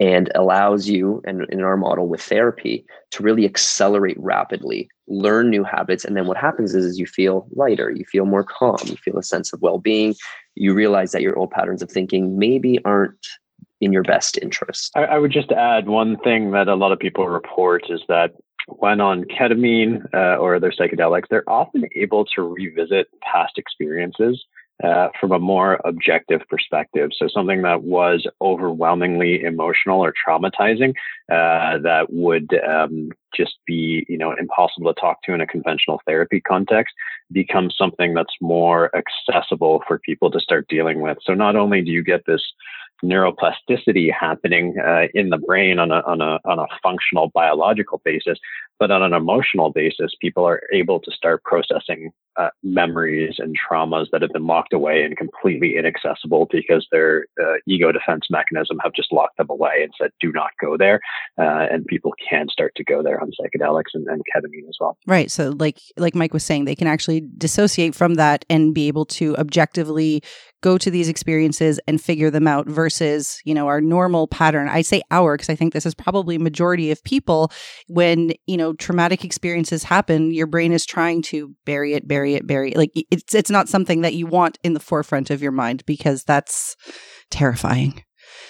[0.00, 5.62] and allows you and in our model with therapy to really accelerate rapidly learn new
[5.62, 8.96] habits and then what happens is, is you feel lighter you feel more calm you
[8.96, 10.14] feel a sense of well-being
[10.56, 13.26] you realize that your old patterns of thinking maybe aren't
[13.80, 14.90] in your best interest.
[14.96, 18.32] I, I, would just add one thing that a lot of people report is that
[18.66, 24.42] when on ketamine uh, or other psychedelics, they're often able to revisit past experiences
[24.82, 27.10] uh, from a more objective perspective.
[27.16, 30.90] So something that was overwhelmingly emotional or traumatizing
[31.30, 36.00] uh, that would um, just be, you know, impossible to talk to in a conventional
[36.06, 36.94] therapy context
[37.30, 41.18] becomes something that's more accessible for people to start dealing with.
[41.22, 42.42] So not only do you get this
[43.04, 48.38] neuroplasticity happening uh, in the brain on a, on a on a functional biological basis,
[48.78, 54.06] but on an emotional basis, people are able to start processing uh, memories and traumas
[54.12, 58.92] that have been locked away and completely inaccessible because their uh, ego defense mechanism have
[58.94, 61.00] just locked them away and said, "Do not go there."
[61.38, 64.96] Uh, and people can start to go there on psychedelics and, and ketamine as well.
[65.06, 65.30] Right.
[65.30, 69.04] So, like like Mike was saying, they can actually dissociate from that and be able
[69.06, 70.22] to objectively
[70.64, 74.66] go to these experiences and figure them out versus, you know, our normal pattern.
[74.66, 77.52] I say our because I think this is probably majority of people
[77.86, 82.46] when, you know, traumatic experiences happen, your brain is trying to bury it, bury it,
[82.46, 82.78] bury it.
[82.78, 86.24] Like it's it's not something that you want in the forefront of your mind because
[86.24, 86.74] that's
[87.30, 88.02] terrifying.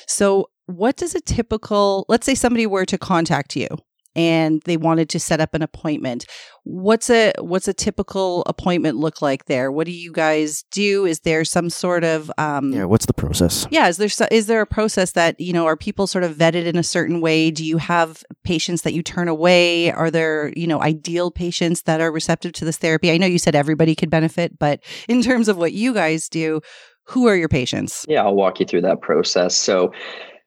[0.06, 3.68] So, what does a typical, let's say somebody were to contact you
[4.16, 6.26] and they wanted to set up an appointment.
[6.64, 9.70] What's a what's a typical appointment look like there?
[9.70, 11.04] What do you guys do?
[11.04, 13.66] Is there some sort of um yeah what's the process?
[13.70, 16.64] Yeah is there is there a process that you know are people sort of vetted
[16.64, 17.50] in a certain way?
[17.50, 19.90] Do you have patients that you turn away?
[19.90, 23.10] Are there you know ideal patients that are receptive to this therapy?
[23.10, 26.60] I know you said everybody could benefit but in terms of what you guys do
[27.04, 28.06] who are your patients?
[28.08, 29.54] Yeah, I'll walk you through that process.
[29.54, 29.92] So,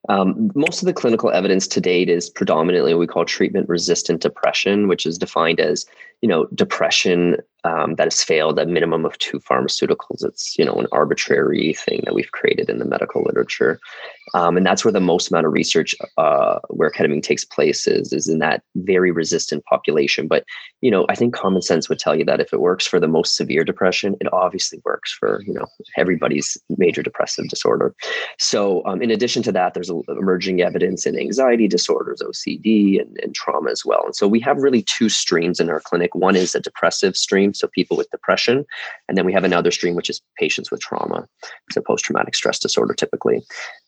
[0.10, 4.22] um, most of the clinical evidence to date is predominantly what we call treatment resistant
[4.22, 5.86] depression, which is defined as
[6.22, 10.24] you know depression um, that has failed a minimum of two pharmaceuticals.
[10.24, 13.80] It's you know an arbitrary thing that we've created in the medical literature,
[14.34, 18.14] um, and that's where the most amount of research uh, where ketamine takes place is
[18.14, 20.28] is in that very resistant population.
[20.28, 20.46] But
[20.82, 23.08] you know I think common sense would tell you that if it works for the
[23.08, 25.66] most severe depression, it obviously works for you know
[25.98, 27.94] everybody's major depressive disorder.
[28.38, 33.36] So um, in addition to that, there's emerging evidence in anxiety disorders, OCD, and, and
[33.36, 34.04] trauma as well.
[34.06, 36.07] And so we have really two streams in our clinic.
[36.16, 38.66] One is a depressive stream so people with depression.
[39.08, 41.28] And then we have another stream, which is patients with trauma,
[41.72, 43.42] so post traumatic stress disorder typically.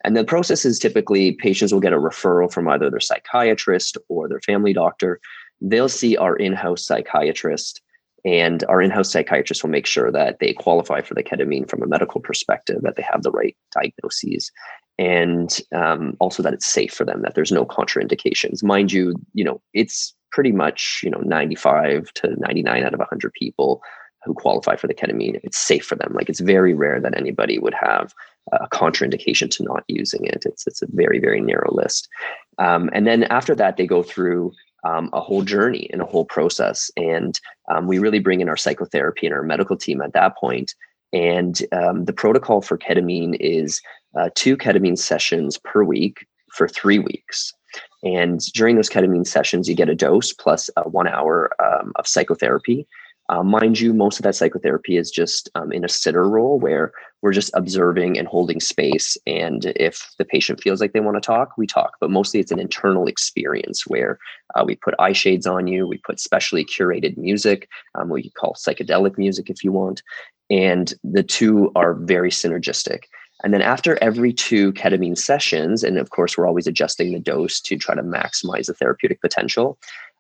[0.04, 4.28] And the process is typically patients will get a referral from either their psychiatrist or
[4.28, 5.20] their family doctor.
[5.62, 7.82] They'll see our in house psychiatrist.
[8.26, 11.82] And our in house psychiatrist will make sure that they qualify for the ketamine from
[11.82, 14.52] a medical perspective, that they have the right diagnoses,
[15.00, 18.62] and um, also that it's safe for them, that there's no contraindications.
[18.62, 23.34] Mind you, you know, it's pretty much you know 95 to 99 out of 100
[23.34, 23.82] people
[24.26, 26.12] who qualify for the ketamine it's safe for them.
[26.14, 28.14] Like it's very rare that anybody would have
[28.52, 30.44] a contraindication to not using it.
[30.46, 32.10] It's it's a very very narrow list.
[32.58, 34.52] Um, and then after that they go through
[34.84, 36.90] um, a whole journey and a whole process.
[36.96, 37.40] And
[37.70, 40.74] um, we really bring in our psychotherapy and our medical team at that point.
[41.12, 43.82] And um, the protocol for ketamine is
[44.18, 47.54] uh, two ketamine sessions per week for three weeks
[48.04, 52.88] and during those ketamine sessions, you get a dose plus one hour um, of psychotherapy.
[53.30, 56.92] Uh, mind you, most of that psychotherapy is just um, in a sitter role where
[57.22, 59.18] we're just observing and holding space.
[59.28, 61.92] And if the patient feels like they want to talk, we talk.
[62.02, 64.18] But mostly it's an internal experience where
[64.56, 68.32] uh, we put eye shades on you, we put specially curated music, um, what you
[68.32, 70.02] call psychedelic music if you want.
[70.50, 73.04] And the two are very synergistic.
[73.44, 77.60] And then after every two ketamine sessions, and of course, we're always adjusting the dose
[77.62, 79.78] to try to maximize the therapeutic potential.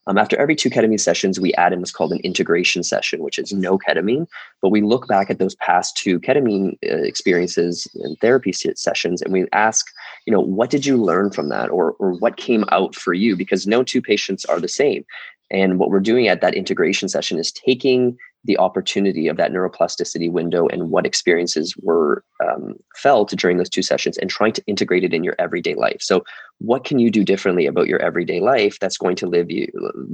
[0.07, 3.37] Um, after every two ketamine sessions, we add in what's called an integration session, which
[3.37, 4.25] is no ketamine.
[4.61, 9.33] But we look back at those past two ketamine uh, experiences and therapy sessions, and
[9.33, 9.85] we ask,
[10.25, 13.35] you know, what did you learn from that, or or what came out for you?
[13.35, 15.05] Because no two patients are the same.
[15.51, 20.31] And what we're doing at that integration session is taking the opportunity of that neuroplasticity
[20.31, 25.03] window and what experiences were um, felt during those two sessions and trying to integrate
[25.03, 26.01] it in your everyday life.
[26.01, 26.23] So
[26.59, 29.67] what can you do differently about your everyday life that's going to live you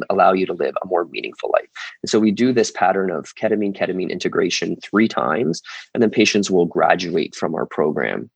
[0.10, 1.70] allow you to live a more meaningful life?
[2.02, 5.62] And so we do this pattern of ketamine ketamine integration three times
[5.94, 8.30] and then patients will graduate from our program.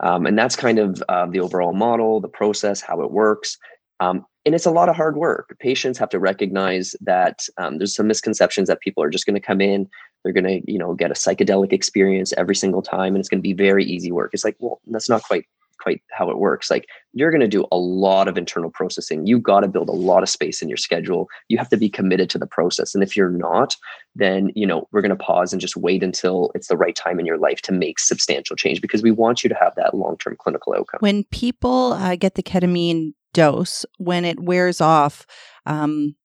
[0.00, 3.56] Um, and that's kind of uh, the overall model the process how it works
[4.00, 5.56] um, and it's a lot of hard work.
[5.58, 9.40] Patients have to recognize that um, there's some misconceptions that people are just going to
[9.40, 9.88] come in,
[10.22, 13.40] they're going to, you know, get a psychedelic experience every single time, and it's going
[13.40, 14.30] to be very easy work.
[14.32, 15.46] It's like, well, that's not quite
[15.78, 16.70] quite how it works.
[16.70, 19.26] Like you're going to do a lot of internal processing.
[19.26, 21.28] You got to build a lot of space in your schedule.
[21.48, 22.94] You have to be committed to the process.
[22.94, 23.76] And if you're not,
[24.14, 27.20] then you know we're going to pause and just wait until it's the right time
[27.20, 30.36] in your life to make substantial change because we want you to have that long-term
[30.38, 30.98] clinical outcome.
[31.00, 35.26] When people uh, get the ketamine dose when it wears off
[35.66, 36.16] um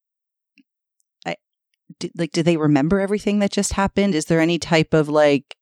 [1.25, 1.35] I,
[1.99, 4.15] do, like do they remember everything that just happened?
[4.15, 5.57] Is there any type of like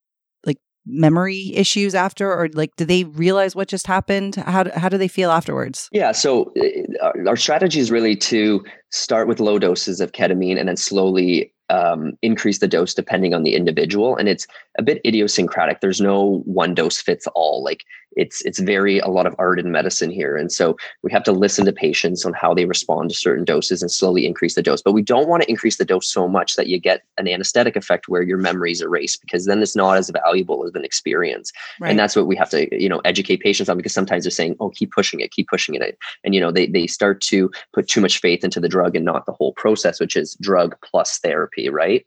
[0.46, 4.36] like memory issues after or like do they realize what just happened?
[4.36, 5.90] How do, how do they feel afterwards?
[5.92, 6.54] Yeah so
[7.04, 11.52] uh, our strategy is really to start with low doses of ketamine and then slowly
[11.72, 14.46] um, increase the dose depending on the individual and it's
[14.78, 15.82] a bit idiosyncratic.
[15.82, 17.64] There's no one dose fits all.
[17.64, 17.84] Like
[18.16, 20.36] it's it's very a lot of art and medicine here.
[20.36, 23.82] And so we have to listen to patients on how they respond to certain doses
[23.82, 24.82] and slowly increase the dose.
[24.82, 27.76] But we don't want to increase the dose so much that you get an anesthetic
[27.76, 31.52] effect where your memories erase because then it's not as valuable as an experience.
[31.80, 31.90] Right.
[31.90, 34.56] and that's what we have to you know educate patients on because sometimes they're saying
[34.60, 35.98] oh keep pushing it keep pushing it.
[36.24, 39.06] And you know they, they start to put too much faith into the drug and
[39.06, 42.06] not the whole process which is drug plus therapy right?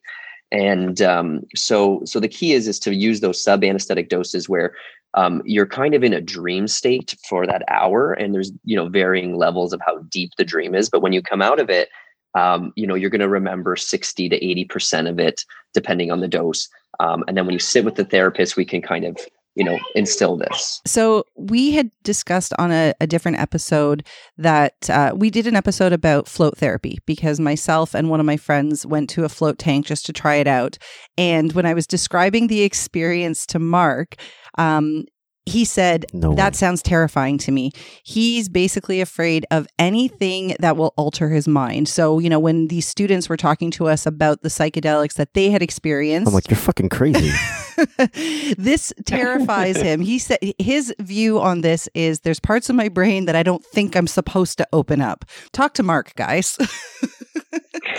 [0.53, 4.75] And um, so so the key is is to use those sub anesthetic doses where
[5.15, 8.89] um, you're kind of in a dream state for that hour and there's you know
[8.89, 11.89] varying levels of how deep the dream is but when you come out of it
[12.35, 15.45] um, you know you're going to remember 60 to 80 percent of it
[15.75, 16.69] depending on the dose
[17.01, 19.19] um, and then when you sit with the therapist we can kind of
[19.55, 24.07] you know instill this so we had discussed on a, a different episode
[24.39, 28.37] that uh, we did an episode about float therapy because myself and one of my
[28.37, 30.79] friends went to a float tank just to try it out
[31.19, 34.17] and when i was describing the experience to mark
[34.59, 35.05] um,
[35.45, 37.73] he said, no That sounds terrifying to me.
[38.05, 41.89] He's basically afraid of anything that will alter his mind.
[41.89, 45.51] So, you know, when these students were talking to us about the psychedelics that they
[45.51, 47.33] had experienced, I'm like, You're fucking crazy.
[48.59, 50.01] this terrifies him.
[50.01, 53.65] He said his view on this is there's parts of my brain that I don't
[53.65, 55.25] think I'm supposed to open up.
[55.53, 56.59] Talk to Mark, guys.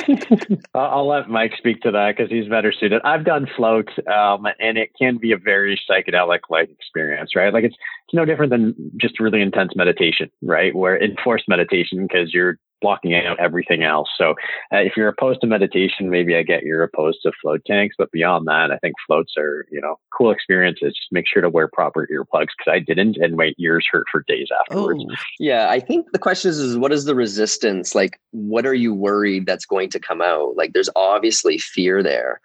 [0.73, 3.01] I'll let Mike speak to that because he's better suited.
[3.03, 7.53] I've done float, um, and it can be a very psychedelic-like experience, right?
[7.53, 7.75] Like it's
[8.07, 10.75] it's no different than just really intense meditation, right?
[10.75, 14.09] Where enforced meditation because you're blocking out everything else.
[14.17, 14.31] So
[14.71, 17.95] uh, if you're opposed to meditation, maybe I get you're opposed to float tanks.
[17.97, 20.93] But beyond that, I think floats are, you know, cool experiences.
[20.93, 24.23] Just make sure to wear proper earplugs because I didn't and my ears hurt for
[24.27, 25.03] days afterwards.
[25.09, 25.15] Oh.
[25.39, 27.95] Yeah, I think the question is, is what is the resistance?
[27.95, 30.57] Like, what are you worried that's going to come out?
[30.57, 32.41] Like, there's obviously fear there.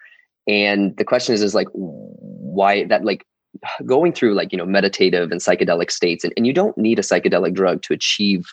[0.47, 3.25] And the question is, is like, why that, like,
[3.85, 7.03] going through like, you know, meditative and psychedelic states, and, and you don't need a
[7.03, 8.45] psychedelic drug to achieve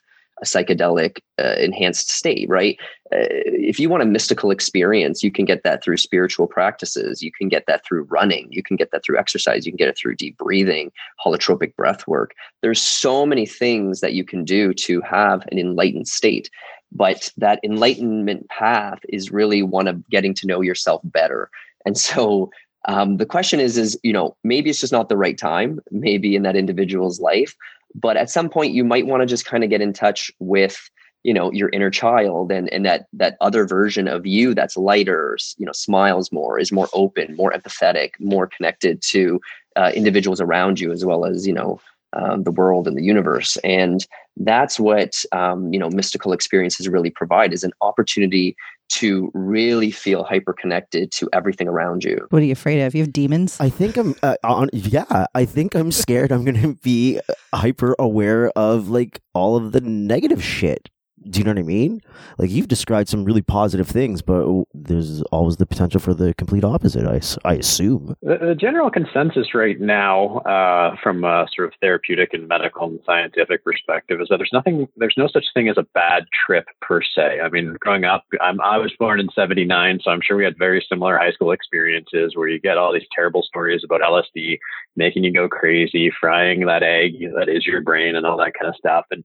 [0.42, 2.78] a psychedelic uh, enhanced state, right?
[3.12, 7.22] Uh, if you want a mystical experience, you can get that through spiritual practices.
[7.22, 8.48] You can get that through running.
[8.50, 9.64] You can get that through exercise.
[9.64, 10.92] You can get it through deep breathing,
[11.24, 12.34] holotropic breath work.
[12.62, 16.50] There's so many things that you can do to have an enlightened state.
[16.92, 21.50] But that enlightenment path is really one of getting to know yourself better.
[21.84, 22.50] And so
[22.88, 26.36] um, the question is, is you know, maybe it's just not the right time, maybe
[26.36, 27.54] in that individual's life,
[27.98, 30.90] but at some point you might want to just kind of get in touch with
[31.24, 35.36] you know your inner child and and that that other version of you that's lighter
[35.56, 39.40] you know smiles more is more open more empathetic more connected to
[39.76, 41.80] uh, individuals around you as well as you know
[42.16, 43.56] um, the world and the universe.
[43.58, 44.06] And
[44.38, 48.56] that's what um, you know mystical experiences really provide is an opportunity
[48.88, 52.26] to really feel hyper connected to everything around you.
[52.30, 52.94] What are you afraid of?
[52.94, 53.56] You have demons?
[53.60, 57.20] I think I'm uh, on yeah, I think I'm scared I'm going to be
[57.54, 60.88] hyper aware of like all of the negative shit.
[61.28, 62.02] Do you know what I mean?
[62.38, 66.62] Like you've described some really positive things, but there's always the potential for the complete
[66.62, 67.06] opposite.
[67.06, 68.14] I, I assume.
[68.22, 73.00] The, the general consensus right now, uh, from a sort of therapeutic and medical and
[73.06, 77.00] scientific perspective, is that there's nothing, there's no such thing as a bad trip per
[77.02, 77.40] se.
[77.42, 80.58] I mean, growing up, I'm, I was born in '79, so I'm sure we had
[80.58, 84.58] very similar high school experiences where you get all these terrible stories about LSD
[84.96, 88.68] making you go crazy, frying that egg that is your brain, and all that kind
[88.68, 89.24] of stuff, and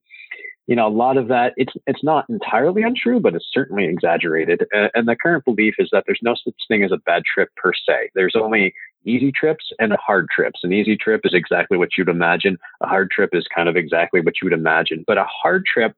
[0.67, 4.65] you know, a lot of that it's it's not entirely untrue, but it's certainly exaggerated.
[4.71, 7.73] and the current belief is that there's no such thing as a bad trip per
[7.73, 8.11] se.
[8.15, 10.59] There's only easy trips and hard trips.
[10.63, 12.57] An easy trip is exactly what you'd imagine.
[12.81, 15.03] A hard trip is kind of exactly what you would imagine.
[15.07, 15.95] But a hard trip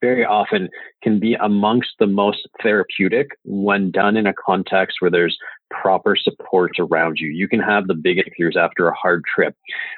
[0.00, 0.68] very often
[1.02, 5.36] can be amongst the most therapeutic when done in a context where there's
[5.80, 7.28] proper support around you.
[7.28, 9.56] You can have the biggest fears after a hard trip.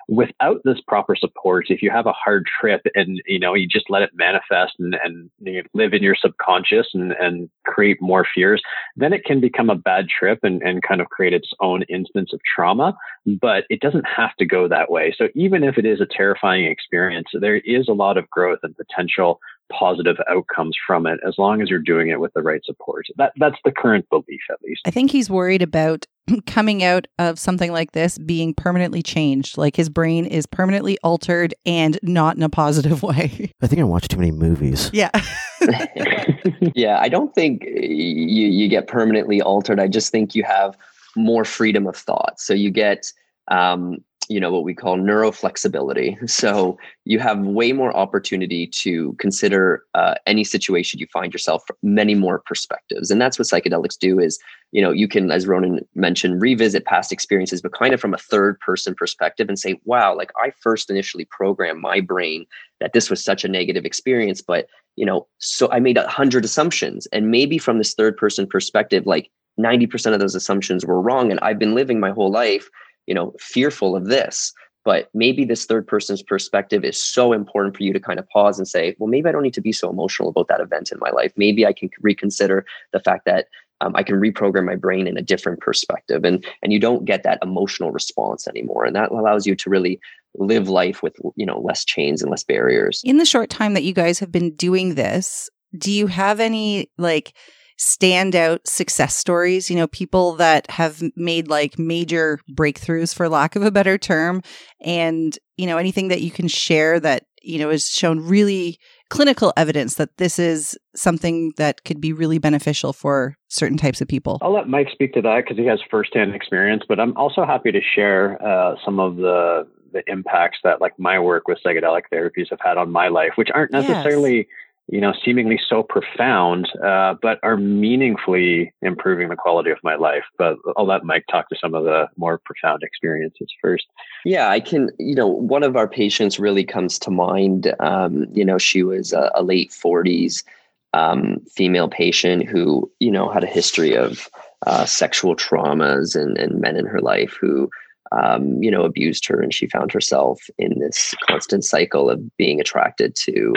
[0.09, 3.91] Without this proper support, if you have a hard trip and you know you just
[3.91, 8.63] let it manifest and, and you live in your subconscious and, and create more fears,
[8.97, 12.31] then it can become a bad trip and, and kind of create its own instance
[12.33, 12.97] of trauma.
[13.27, 15.15] But it doesn't have to go that way.
[15.17, 18.77] So even if it is a terrifying experience, there is a lot of growth and
[18.77, 19.41] potential
[19.73, 23.07] positive outcomes from it as long as you're doing it with the right support.
[23.17, 24.83] That that's the current belief at least.
[24.85, 26.07] I think he's worried about
[26.47, 29.59] coming out of something like this being permanently changed.
[29.59, 33.53] Like his brain is permanently altered and not in a positive way.
[33.63, 34.91] I think I watched too many movies.
[34.93, 35.11] Yeah.
[36.75, 39.81] yeah, I don't think you you get permanently altered.
[39.81, 40.77] I just think you have
[41.17, 42.39] more freedom of thought.
[42.39, 43.13] So you get
[43.49, 43.99] um,
[44.29, 46.17] you know what we call neuroflexibility.
[46.29, 51.77] So you have way more opportunity to consider uh, any situation you find yourself from
[51.83, 53.11] many more perspectives.
[53.11, 54.39] And that's what psychedelics do is
[54.75, 58.19] you know you can as ronan mentioned revisit past experiences but kind of from a
[58.19, 62.45] third person perspective and say wow like i first initially programmed my brain
[62.81, 64.67] that this was such a negative experience but
[64.97, 67.07] you know so i made a hundred assumptions.
[67.13, 71.39] And maybe from this third person perspective like 90% of those assumptions were wrong and
[71.41, 72.69] i've been living my whole life
[73.07, 74.53] you know fearful of this
[74.85, 78.59] but maybe this third person's perspective is so important for you to kind of pause
[78.59, 80.99] and say well maybe i don't need to be so emotional about that event in
[80.99, 81.33] my life.
[81.37, 83.47] Maybe i can reconsider the fact that
[83.81, 86.25] um, i can reprogram my brain in a different perspective.
[86.25, 90.01] And and you don't get that emotional response anymore and that allows you to really
[90.37, 93.01] live life with you know less chains and less barriers.
[93.05, 96.91] In the short time that you guys have been doing this do you have any
[96.99, 97.35] like
[97.79, 103.63] standout success stories, you know, people that have made like major breakthroughs for lack of
[103.63, 104.43] a better term
[104.81, 108.79] and, you know, anything that you can share that, you know, has shown really
[109.11, 114.09] clinical evidence that this is something that could be really beneficial for certain types of
[114.09, 114.39] people.
[114.41, 117.73] I'll let Mike speak to that because he has firsthand experience, but I'm also happy
[117.73, 122.51] to share uh, some of the the impacts that like my work with psychedelic therapies
[122.51, 124.47] have had on my life, which aren't necessarily yes
[124.89, 130.25] you know, seemingly so profound, uh, but are meaningfully improving the quality of my life.
[130.37, 133.87] But I'll let Mike talk to some of the more profound experiences first.
[134.25, 134.91] Yeah, I can.
[134.99, 137.75] You know, one of our patients really comes to mind.
[137.81, 140.45] Um, you know, she was a, a late 40s
[140.93, 144.29] um, female patient who, you know, had a history of
[144.67, 147.71] uh, sexual traumas and, and men in her life who
[148.13, 152.61] um, you know, abused her, and she found herself in this constant cycle of being
[152.61, 153.55] attracted to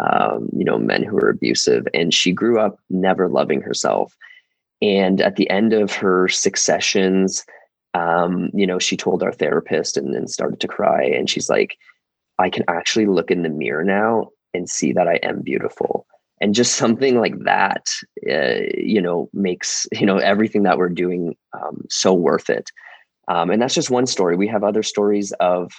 [0.00, 1.86] um, you know, men who were abusive.
[1.94, 4.16] And she grew up never loving herself.
[4.82, 7.44] And at the end of her sessions,
[7.94, 11.04] um, you know, she told our therapist and then started to cry.
[11.04, 11.76] And she's like,
[12.38, 16.06] I can actually look in the mirror now and see that I am beautiful.
[16.40, 17.90] And just something like that,
[18.30, 22.70] uh, you know, makes, you know, everything that we're doing um, so worth it.
[23.28, 24.36] Um, and that's just one story.
[24.36, 25.70] We have other stories of,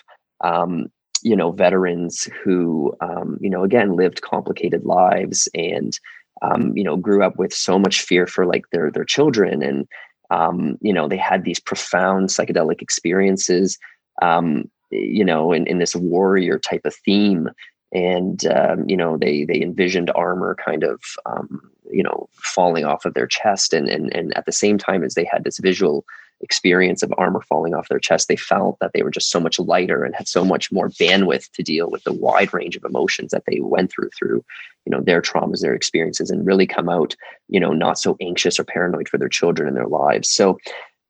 [0.43, 0.91] um,
[1.23, 5.99] you know veterans who um, you know again lived complicated lives and
[6.41, 9.87] um, you know grew up with so much fear for like their their children and
[10.29, 13.77] um, you know they had these profound psychedelic experiences
[14.21, 17.49] um, you know in, in this warrior type of theme.
[17.93, 21.59] And um, you know they they envisioned armor kind of um,
[21.91, 25.13] you know falling off of their chest and and and at the same time as
[25.13, 26.05] they had this visual
[26.41, 29.59] experience of armor falling off their chest, they felt that they were just so much
[29.59, 33.31] lighter and had so much more bandwidth to deal with the wide range of emotions
[33.31, 34.43] that they went through through,
[34.85, 37.15] you know, their traumas, their experiences, and really come out,
[37.47, 40.29] you know, not so anxious or paranoid for their children and their lives.
[40.29, 40.57] So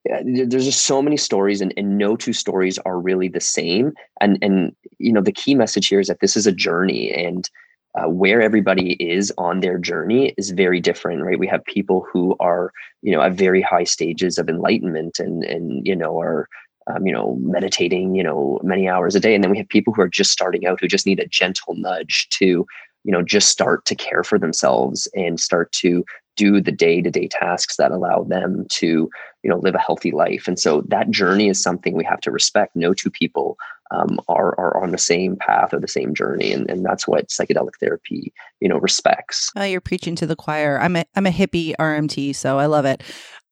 [0.04, 4.36] there's just so many stories and, and no two stories are really the same and
[4.42, 7.48] and you know the key message here is that this is a journey and
[7.94, 11.38] uh, where everybody is on their journey is very different right?
[11.38, 12.72] We have people who are
[13.02, 16.48] you know at very high stages of enlightenment and and you know are
[16.86, 19.34] um, you know meditating you know many hours a day.
[19.34, 21.74] And then we have people who are just starting out who just need a gentle
[21.74, 22.66] nudge to
[23.04, 27.76] you know just start to care for themselves and start to do the day-to-day tasks
[27.76, 29.10] that allow them to
[29.42, 30.48] you know live a healthy life.
[30.48, 32.74] And so that journey is something we have to respect.
[32.74, 33.58] No two people
[33.92, 37.28] um, are are on the same path or the same journey, and, and that's what
[37.28, 39.50] psychedelic therapy, you know, respects.
[39.56, 40.78] You're preaching to the choir.
[40.80, 43.02] I'm a I'm a hippie RMT, so I love it.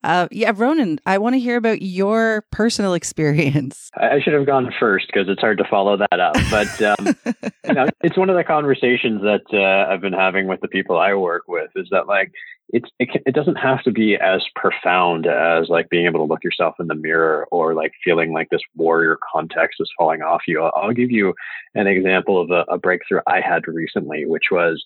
[0.02, 3.90] Uh, yeah, Ronan, I want to hear about your personal experience.
[3.96, 6.36] I should have gone first because it's hard to follow that up.
[6.50, 7.16] But um,
[7.66, 10.98] you know, it's one of the conversations that uh, I've been having with the people
[10.98, 11.70] I work with.
[11.76, 12.32] Is that like
[12.70, 16.44] it's it, it doesn't have to be as profound as like being able to look
[16.44, 20.62] yourself in the mirror or like feeling like this warrior context is falling off you.
[20.62, 21.34] I'll, I'll give you
[21.74, 24.84] an example of a, a breakthrough I had recently, which was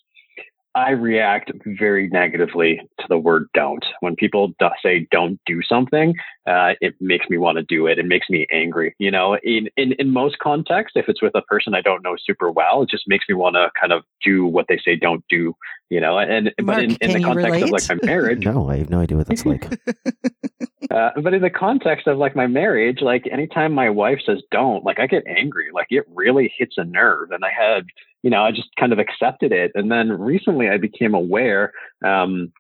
[0.75, 3.85] I react very negatively to the word don't.
[4.01, 4.53] When people
[4.83, 6.15] say don't do something,
[6.49, 7.99] uh, it makes me want to do it.
[7.99, 8.95] It makes me angry.
[8.99, 12.17] You know, in, in, in most contexts, if it's with a person I don't know
[12.25, 15.25] super well, it just makes me want to kind of do what they say don't
[15.29, 15.55] do,
[15.91, 17.63] you know, and, Mark, but in, in the context relate?
[17.63, 18.45] of like my marriage.
[18.45, 19.65] no, I have no idea what that's like.
[20.91, 24.85] uh, but in the context of like my marriage, like anytime my wife says don't,
[24.85, 27.31] like I get angry, like it really hits a nerve.
[27.31, 27.85] And I had,
[28.23, 29.73] you know, I just kind of accepted it.
[29.75, 31.73] And then recently I became aware,
[32.05, 32.53] um,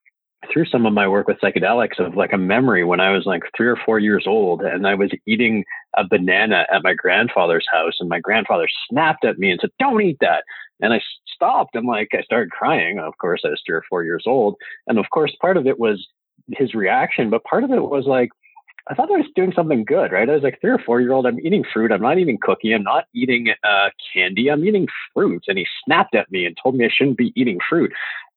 [0.52, 3.42] through some of my work with psychedelics of like a memory when I was like
[3.56, 5.64] three or four years old and I was eating
[5.96, 10.02] a banana at my grandfather's house and my grandfather snapped at me and said, don't
[10.02, 10.44] eat that.
[10.80, 11.00] And I
[11.34, 12.98] stopped and like I started crying.
[12.98, 14.56] Of course, I was three or four years old.
[14.86, 16.06] And of course, part of it was
[16.52, 18.30] his reaction, but part of it was like,
[18.86, 20.28] I thought I was doing something good, right?
[20.28, 21.26] I was like three or four year old.
[21.26, 21.90] I'm eating fruit.
[21.90, 22.72] I'm not eating cookie.
[22.72, 24.50] I'm not eating uh, candy.
[24.50, 25.44] I'm eating fruit.
[25.48, 27.92] And he snapped at me and told me I shouldn't be eating fruit.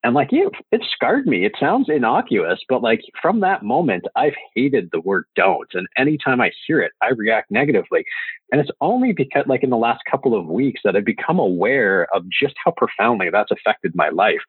[0.08, 1.43] And like, yeah, it scarred me.
[1.43, 5.68] It sounds innocuous, but like from that moment, I've hated the word don't.
[5.74, 8.05] And anytime I hear it, I react negatively.
[8.49, 12.08] And it's only because, like, in the last couple of weeks that I've become aware
[12.16, 14.39] of just how profoundly that's affected my life.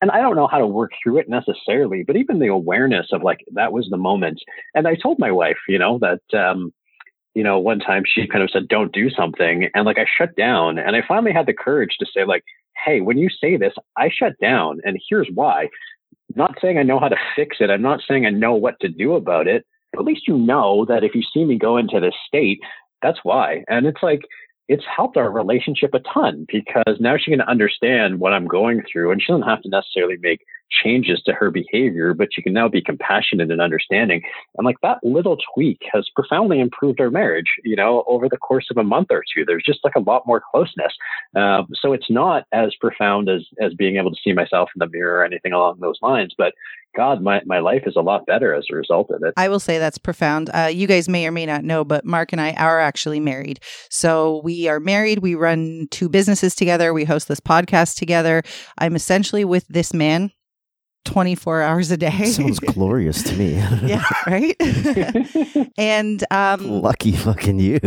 [0.00, 3.24] And I don't know how to work through it necessarily, but even the awareness of
[3.24, 4.40] like, that was the moment.
[4.76, 6.72] And I told my wife, you know, that, um,
[7.34, 9.68] you know, one time she kind of said, don't do something.
[9.74, 12.44] And like I shut down and I finally had the courage to say, like,
[12.84, 15.68] hey, when you say this, I shut down and here's why.
[16.34, 17.70] Not saying I know how to fix it.
[17.70, 19.64] I'm not saying I know what to do about it.
[19.92, 22.60] But at least you know that if you see me go into this state,
[23.02, 23.64] that's why.
[23.68, 24.20] And it's like,
[24.68, 29.10] it's helped our relationship a ton because now she can understand what I'm going through
[29.10, 30.40] and she doesn't have to necessarily make
[30.70, 34.22] changes to her behavior, but you can now be compassionate and understanding.
[34.56, 38.66] And like that little tweak has profoundly improved our marriage, you know, over the course
[38.70, 39.44] of a month or two.
[39.44, 40.92] There's just like a lot more closeness.
[41.36, 44.88] Uh, so it's not as profound as, as being able to see myself in the
[44.88, 46.52] mirror or anything along those lines, but
[46.96, 49.34] God, my, my life is a lot better as a result of it.
[49.36, 50.50] I will say that's profound.
[50.52, 53.60] Uh, you guys may or may not know, but Mark and I are actually married.
[53.90, 55.20] So we are married.
[55.20, 56.92] We run two businesses together.
[56.92, 58.42] We host this podcast together.
[58.78, 60.32] I'm essentially with this man
[61.04, 62.26] 24 hours a day.
[62.26, 63.54] Sounds glorious to me.
[63.82, 64.56] yeah, right?
[65.78, 67.80] and um, lucky fucking you.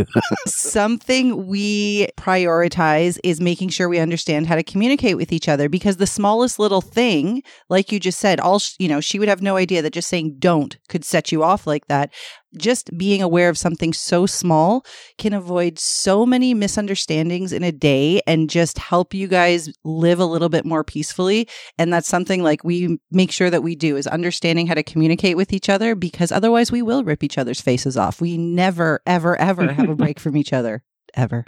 [0.46, 5.98] something we prioritize is making sure we understand how to communicate with each other because
[5.98, 9.56] the smallest little thing, like you just said, all you know, she would have no
[9.56, 12.12] idea that just saying don't could set you off like that
[12.56, 14.84] just being aware of something so small
[15.18, 20.24] can avoid so many misunderstandings in a day and just help you guys live a
[20.24, 21.48] little bit more peacefully.
[21.78, 25.36] And that's something like we make sure that we do is understanding how to communicate
[25.36, 28.20] with each other because otherwise we will rip each other's faces off.
[28.20, 30.82] We never ever ever have a break from each other.
[31.14, 31.44] Ever.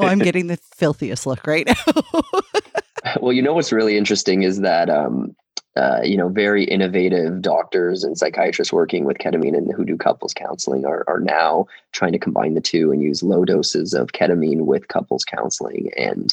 [0.00, 2.22] Oh i'm getting the filthiest look right now.
[3.20, 5.36] Well you know what's really interesting is that um
[5.76, 10.32] uh, you know, very innovative doctors and psychiatrists working with ketamine and who do couples
[10.32, 14.66] counseling are, are now trying to combine the two and use low doses of ketamine
[14.66, 15.90] with couples counseling.
[15.96, 16.32] And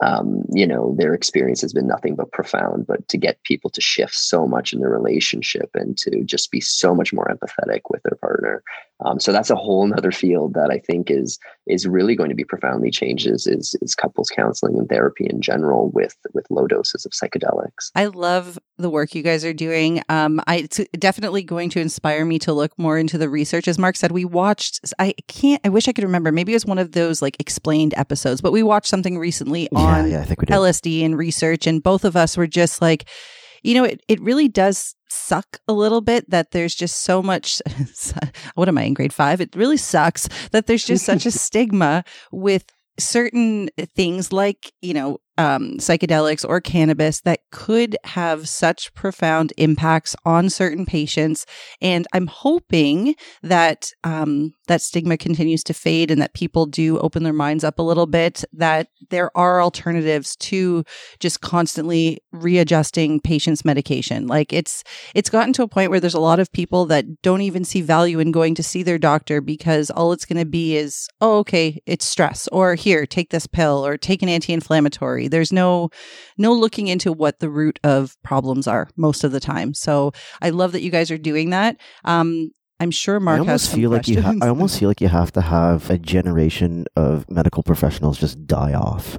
[0.00, 2.86] um, you know, their experience has been nothing but profound.
[2.86, 6.60] But to get people to shift so much in their relationship and to just be
[6.60, 8.62] so much more empathetic with their partner.
[9.04, 12.34] Um, so that's a whole other field that I think is is really going to
[12.34, 17.04] be profoundly changes is is couples counseling and therapy in general with with low doses
[17.04, 17.90] of psychedelics.
[17.94, 20.02] I love the work you guys are doing.
[20.08, 23.68] Um, I, it's definitely going to inspire me to look more into the research.
[23.68, 24.80] As Mark said, we watched.
[24.98, 25.60] I can't.
[25.64, 26.32] I wish I could remember.
[26.32, 30.10] Maybe it was one of those like explained episodes, but we watched something recently on
[30.10, 30.46] yeah, I think we.
[30.46, 33.06] LSD and research, and both of us were just like,
[33.62, 37.62] you know, it it really does suck a little bit that there's just so much
[38.54, 42.04] what am i in grade 5 it really sucks that there's just such a stigma
[42.32, 42.64] with
[42.98, 50.16] certain things like you know um, psychedelics or cannabis that could have such profound impacts
[50.24, 51.46] on certain patients.
[51.80, 57.22] And I'm hoping that um, that stigma continues to fade and that people do open
[57.22, 60.84] their minds up a little bit, that there are alternatives to
[61.20, 64.26] just constantly readjusting patients' medication.
[64.26, 64.82] Like it's,
[65.14, 67.80] it's gotten to a point where there's a lot of people that don't even see
[67.80, 71.38] value in going to see their doctor because all it's going to be is, oh,
[71.38, 75.90] okay, it's stress, or here, take this pill, or take an anti inflammatory there's no
[76.38, 79.74] no looking into what the root of problems are most of the time.
[79.74, 81.76] So I love that you guys are doing that.
[82.04, 84.20] Um, I'm sure Mark I almost feel like you.
[84.20, 88.46] Ha- I almost feel like you have to have a generation of medical professionals just
[88.46, 89.18] die off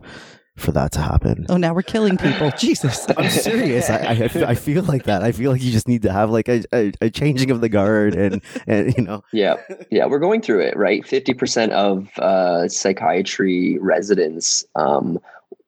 [0.58, 1.46] for that to happen.
[1.50, 2.52] Oh, now we're killing people.
[2.58, 3.08] Jesus.
[3.18, 3.90] I'm serious.
[3.90, 5.24] I, I, I, feel like that.
[5.24, 7.70] I feel like you just need to have like a, a, a, changing of the
[7.70, 9.24] guard and, and, you know.
[9.32, 9.58] Yeah.
[9.92, 10.08] Yeah.
[10.08, 11.04] We're going through it, right?
[11.04, 15.20] 50% of uh, psychiatry residents um,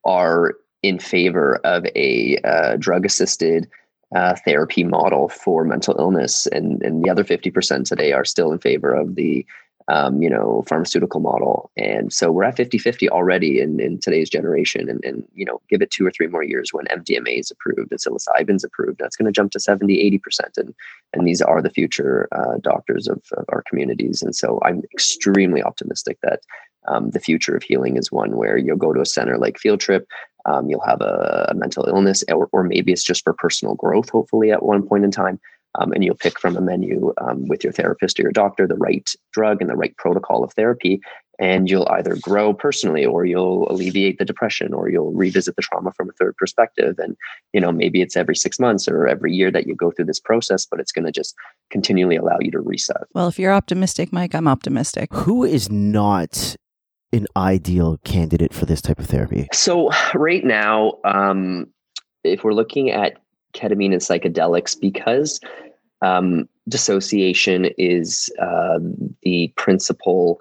[0.06, 3.68] are in favor of a uh, drug assisted
[4.16, 8.52] uh, therapy model for mental illness, and and the other fifty percent today are still
[8.52, 9.46] in favor of the
[9.90, 11.72] um, you know pharmaceutical model.
[11.76, 15.82] And so we're at 50-50 already in, in today's generation, and, and you know give
[15.82, 19.26] it two or three more years when MDMA is approved and psilocybin's approved, that's going
[19.26, 20.74] to jump to 70, 80 percent, and
[21.14, 24.22] and these are the future uh, doctors of, of our communities.
[24.22, 26.42] And so I'm extremely optimistic that
[26.90, 29.80] um, the future of healing is one where you'll go to a center like Field
[29.80, 30.08] Trip,
[30.46, 34.10] um, you'll have a, a mental illness, or, or, maybe it's just for personal growth,
[34.10, 35.40] hopefully, at one point in time.
[35.78, 38.76] Um, and you'll pick from a menu um, with your therapist or your doctor the
[38.76, 41.00] right drug and the right protocol of therapy.
[41.38, 45.94] And you'll either grow personally, or you'll alleviate the depression, or you'll revisit the trauma
[45.94, 46.96] from a third perspective.
[47.00, 47.16] And,
[47.54, 50.20] you know, maybe it's every six months or every year that you go through this
[50.20, 51.36] process, but it's going to just
[51.70, 53.04] continually allow you to reset.
[53.14, 55.14] Well, if you're optimistic, Mike, I'm optimistic.
[55.14, 56.58] Who is not
[57.12, 59.48] an ideal candidate for this type of therapy?
[59.54, 61.68] So, right now, um,
[62.24, 63.18] if we're looking at
[63.54, 65.40] ketamine and psychedelics, because
[66.02, 68.80] um, dissociation is uh,
[69.24, 70.40] the principal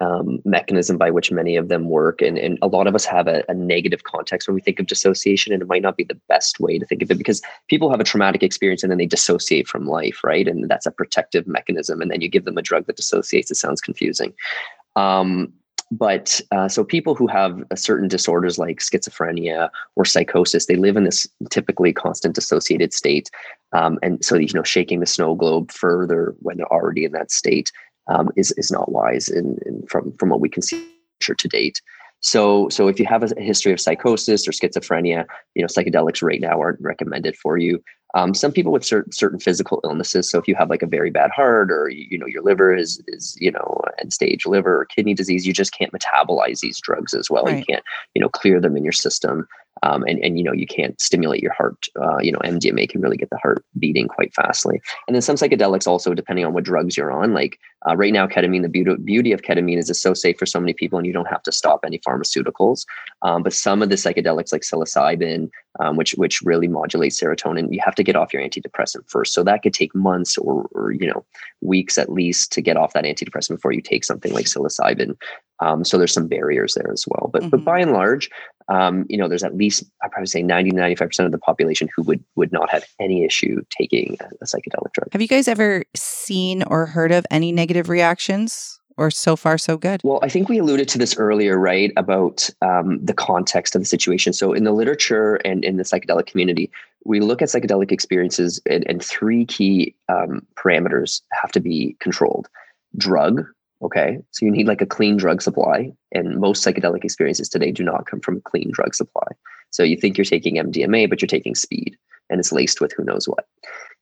[0.00, 2.22] um, mechanism by which many of them work.
[2.22, 4.86] And, and a lot of us have a, a, negative context when we think of
[4.86, 7.90] dissociation, and it might not be the best way to think of it because people
[7.90, 10.46] have a traumatic experience and then they dissociate from life, right?
[10.46, 12.00] And that's a protective mechanism.
[12.00, 14.32] And then you give them a drug that dissociates, it sounds confusing.
[14.94, 15.52] Um,
[15.90, 21.04] but uh, so people who have certain disorders like schizophrenia or psychosis they live in
[21.04, 23.30] this typically constant dissociated state
[23.72, 27.30] um, and so you know shaking the snow globe further when they're already in that
[27.30, 27.72] state
[28.08, 30.88] um, is is not wise in, in, from from what we can see
[31.20, 31.80] to date.
[32.20, 35.24] So so if you have a history of psychosis or schizophrenia
[35.54, 37.82] you know psychedelics right now aren't recommended for you
[38.14, 40.30] Um, some people with certain certain physical illnesses.
[40.30, 42.74] So if you have like a very bad heart, or you, you know your liver
[42.74, 46.80] is is you know end stage liver or kidney disease, you just can't metabolize these
[46.80, 47.44] drugs as well.
[47.44, 47.58] Right.
[47.58, 47.84] You can't
[48.14, 49.46] you know clear them in your system
[49.82, 51.86] um, and and you know you can't stimulate your heart.
[52.00, 54.80] Uh, you know, MDMA can really get the heart beating quite fastly.
[55.06, 57.32] And then some psychedelics also, depending on what drugs you're on.
[57.34, 57.58] Like
[57.88, 58.62] uh, right now, ketamine.
[58.62, 61.12] The beauty beauty of ketamine is it's so safe for so many people, and you
[61.12, 62.84] don't have to stop any pharmaceuticals.
[63.22, 65.50] Um, but some of the psychedelics, like psilocybin,
[65.80, 69.32] um, which which really modulates serotonin, you have to get off your antidepressant first.
[69.32, 71.24] So that could take months or, or you know
[71.60, 75.16] weeks at least to get off that antidepressant before you take something like psilocybin.
[75.60, 77.30] Um, so there's some barriers there as well.
[77.32, 77.50] But mm-hmm.
[77.50, 78.30] but by and large,
[78.68, 82.02] um, you know, there's at least I probably say 90 95% of the population who
[82.02, 85.08] would would not have any issue taking a, a psychedelic drug.
[85.12, 88.74] Have you guys ever seen or heard of any negative reactions?
[88.96, 90.00] Or so far, so good?
[90.02, 91.92] Well, I think we alluded to this earlier, right?
[91.96, 94.32] About um, the context of the situation.
[94.32, 96.68] So, in the literature and in the psychedelic community,
[97.04, 102.48] we look at psychedelic experiences, and, and three key um, parameters have to be controlled
[102.96, 103.44] drug,
[103.82, 104.18] Okay.
[104.32, 105.92] So you need like a clean drug supply.
[106.12, 109.26] And most psychedelic experiences today do not come from a clean drug supply.
[109.70, 111.96] So you think you're taking MDMA, but you're taking speed
[112.30, 113.46] and it's laced with who knows what.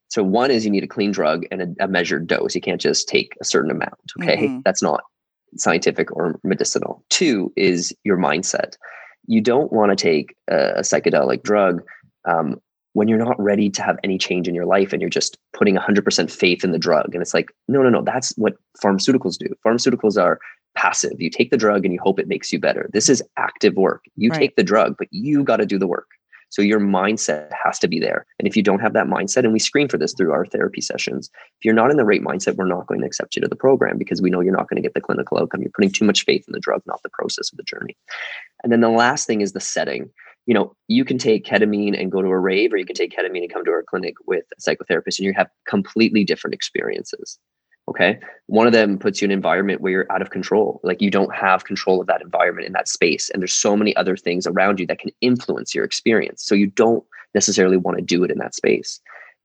[0.09, 2.55] So one is you need a clean drug and a, a measured dose.
[2.55, 3.95] You can't just take a certain amount.
[4.20, 4.49] Okay.
[4.49, 4.61] Mm-hmm.
[4.64, 5.03] That's not
[5.57, 7.05] scientific or medicinal.
[7.11, 8.77] Two is your mindset.
[9.27, 11.83] You don't want to take a, a psychedelic drug
[12.24, 12.61] um,
[12.97, 15.76] when you're not ready to have any change in your life and you're just putting
[15.76, 17.11] 100% faith in the drug.
[17.12, 19.55] And it's like, no, no, no, that's what pharmaceuticals do.
[19.66, 20.40] Pharmaceuticals are
[20.76, 21.20] passive.
[21.20, 22.88] You take the drug and you hope it makes you better.
[22.94, 24.03] This is active work.
[24.16, 24.38] You right.
[24.38, 26.09] take the drug, but you got to do the work.
[26.49, 28.24] So your mindset has to be there.
[28.38, 30.80] And if you don't have that mindset, and we screen for this through our therapy
[30.80, 33.49] sessions, if you're not in the right mindset, we're not going to accept you to
[33.49, 35.61] the program because we know you're not going to get the clinical outcome.
[35.61, 37.94] You're putting too much faith in the drug, not the process of the journey.
[38.62, 40.09] And then the last thing is the setting
[40.47, 43.14] you know, you can take ketamine and go to a rave, or you can take
[43.14, 47.38] ketamine and come to our clinic with a psychotherapist, and you have completely different experiences.
[47.88, 48.18] Okay.
[48.47, 50.80] One of them puts you in an environment where you're out of control.
[50.82, 53.30] Like you don't have control of that environment in that space.
[53.30, 56.44] And there's so many other things around you that can influence your experience.
[56.44, 59.01] So you don't necessarily want to do it in that space.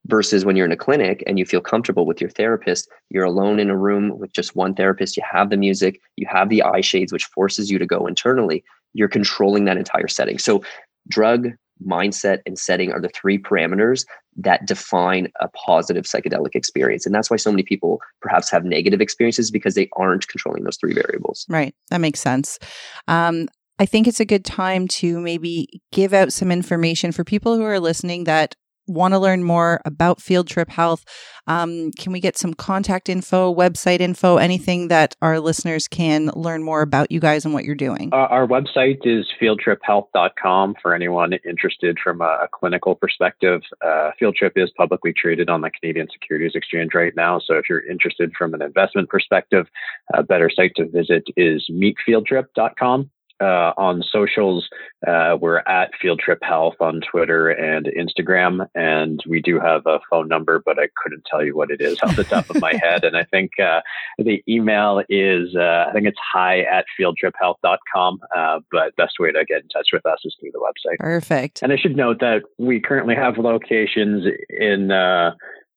[0.08, 3.60] Versus when you're in a clinic and you feel comfortable with your therapist, you're alone
[3.60, 6.82] in a room with just one therapist, you have the music, you have the eye
[6.82, 8.64] shades, which forces you to go internally.
[8.94, 10.40] You're controlling that entire setting.
[10.40, 10.64] So
[11.08, 11.50] drug,
[11.86, 14.06] mindset, and setting are the three parameters
[14.38, 17.06] that define a positive psychedelic experience.
[17.06, 20.78] And that's why so many people perhaps have negative experiences because they aren't controlling those
[20.78, 21.46] three variables.
[21.50, 21.76] Right.
[21.90, 22.60] That makes sense.
[23.08, 23.48] Um,
[23.80, 27.64] I think it's a good time to maybe give out some information for people who
[27.64, 28.56] are listening that
[28.92, 31.04] want to learn more about Field Trip Health,
[31.48, 36.64] um, can we get some contact info, website info, anything that our listeners can learn
[36.64, 38.10] more about you guys and what you're doing?
[38.14, 43.62] Uh, our website is fieldtriphealth.com for anyone interested from a, a clinical perspective.
[43.86, 47.40] Uh, Field Trip is publicly traded on the Canadian Securities Exchange right now.
[47.40, 49.68] So if you're interested from an investment perspective,
[50.14, 53.10] a better site to visit is meetfieldtrip.com
[53.42, 54.70] uh, on socials.
[55.08, 60.00] Uh, we're at Field Trip Health on Twitter and Instagram, and we do have a
[60.10, 62.74] phone number, but I couldn't tell you what it is off the top of my
[62.82, 63.04] head.
[63.04, 63.82] And I think uh,
[64.18, 68.20] the email is uh, I think it's hi at fieldtriphealth.com.
[68.36, 70.98] Uh, but best way to get in touch with us is through the website.
[71.00, 71.62] Perfect.
[71.64, 75.32] And I should note that we currently have locations in uh,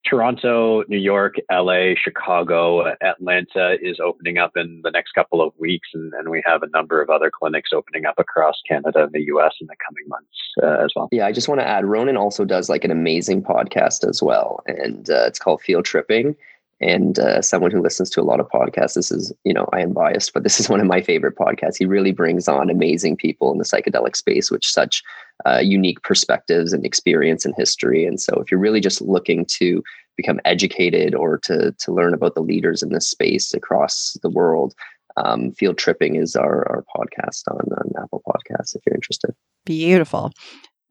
[0.08, 5.88] Toronto, New York, LA, Chicago, Atlanta is opening up in the next couple of weeks,
[5.94, 9.22] and, and we have a number of other clinics opening up across Canada and the
[9.34, 10.28] US in the coming months
[10.62, 11.08] uh, as well.
[11.10, 14.62] Yeah, I just want to add Ronan also does like an amazing podcast as well,
[14.66, 16.36] and uh, it's called Field Tripping
[16.80, 19.80] and uh, someone who listens to a lot of podcasts this is you know i
[19.80, 21.78] am biased but this is one of my favorite podcasts.
[21.78, 25.02] He really brings on amazing people in the psychedelic space with such
[25.46, 28.06] uh, unique perspectives and experience and history.
[28.06, 29.82] And so if you're really just looking to
[30.16, 34.74] become educated or to to learn about the leaders in this space across the world
[35.16, 39.34] um, field tripping is our, our podcast on, on apple podcasts if you're interested.
[39.64, 40.32] Beautiful.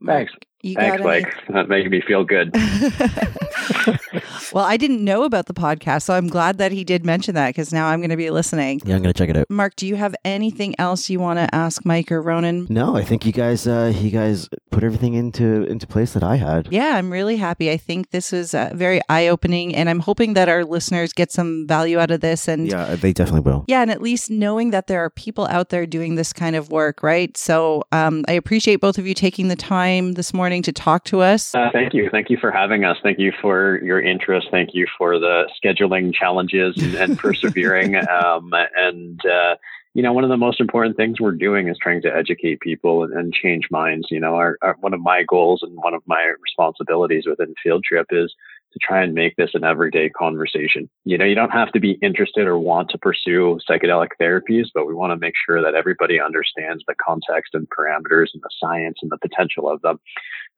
[0.06, 0.34] Thanks.
[0.64, 1.26] You Thanks, Blake.
[1.26, 1.34] Any...
[1.54, 2.52] That made me feel good.
[4.54, 7.50] well, I didn't know about the podcast, so I'm glad that he did mention that
[7.50, 8.82] because now I'm going to be listening.
[8.86, 9.50] Yeah, I'm going to check it out.
[9.50, 12.68] Mark, do you have anything else you want to ask Mike or Ronan?
[12.70, 16.38] No, I think you guys, uh, you guys put everything into into place that I
[16.38, 16.70] had.
[16.72, 17.70] Yeah, I'm really happy.
[17.70, 21.32] I think this was uh, very eye opening, and I'm hoping that our listeners get
[21.32, 22.48] some value out of this.
[22.48, 23.66] And yeah, they definitely will.
[23.68, 26.72] Yeah, and at least knowing that there are people out there doing this kind of
[26.72, 27.36] work, right?
[27.36, 31.22] So um, I appreciate both of you taking the time this morning to talk to
[31.22, 31.54] us.
[31.56, 32.10] Uh, thank you.
[32.12, 32.98] Thank you for having us.
[33.02, 34.48] Thank you for your interest.
[34.52, 37.96] Thank you for the scheduling challenges and, and persevering.
[38.08, 39.56] um, and, uh,
[39.94, 43.04] you know, one of the most important things we're doing is trying to educate people
[43.04, 44.08] and, and change minds.
[44.10, 47.84] You know, our, our, one of my goals and one of my responsibilities within Field
[47.84, 48.34] Trip is
[48.74, 50.90] to try and make this an everyday conversation.
[51.06, 54.88] You know, you don't have to be interested or want to pursue psychedelic therapies, but
[54.88, 58.98] we want to make sure that everybody understands the context and parameters and the science
[59.02, 60.00] and the potential of them.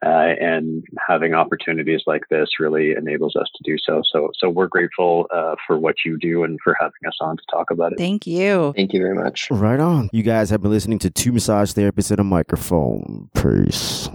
[0.06, 4.02] Uh, and having opportunities like this really enables us to do so.
[4.12, 7.44] So, so we're grateful uh, for what you do and for having us on to
[7.50, 7.98] talk about it.
[7.98, 8.74] Thank you.
[8.76, 9.50] Thank you very much.
[9.50, 10.10] Right on.
[10.12, 13.30] You guys have been listening to two massage therapists at a microphone.
[13.34, 14.10] Peace.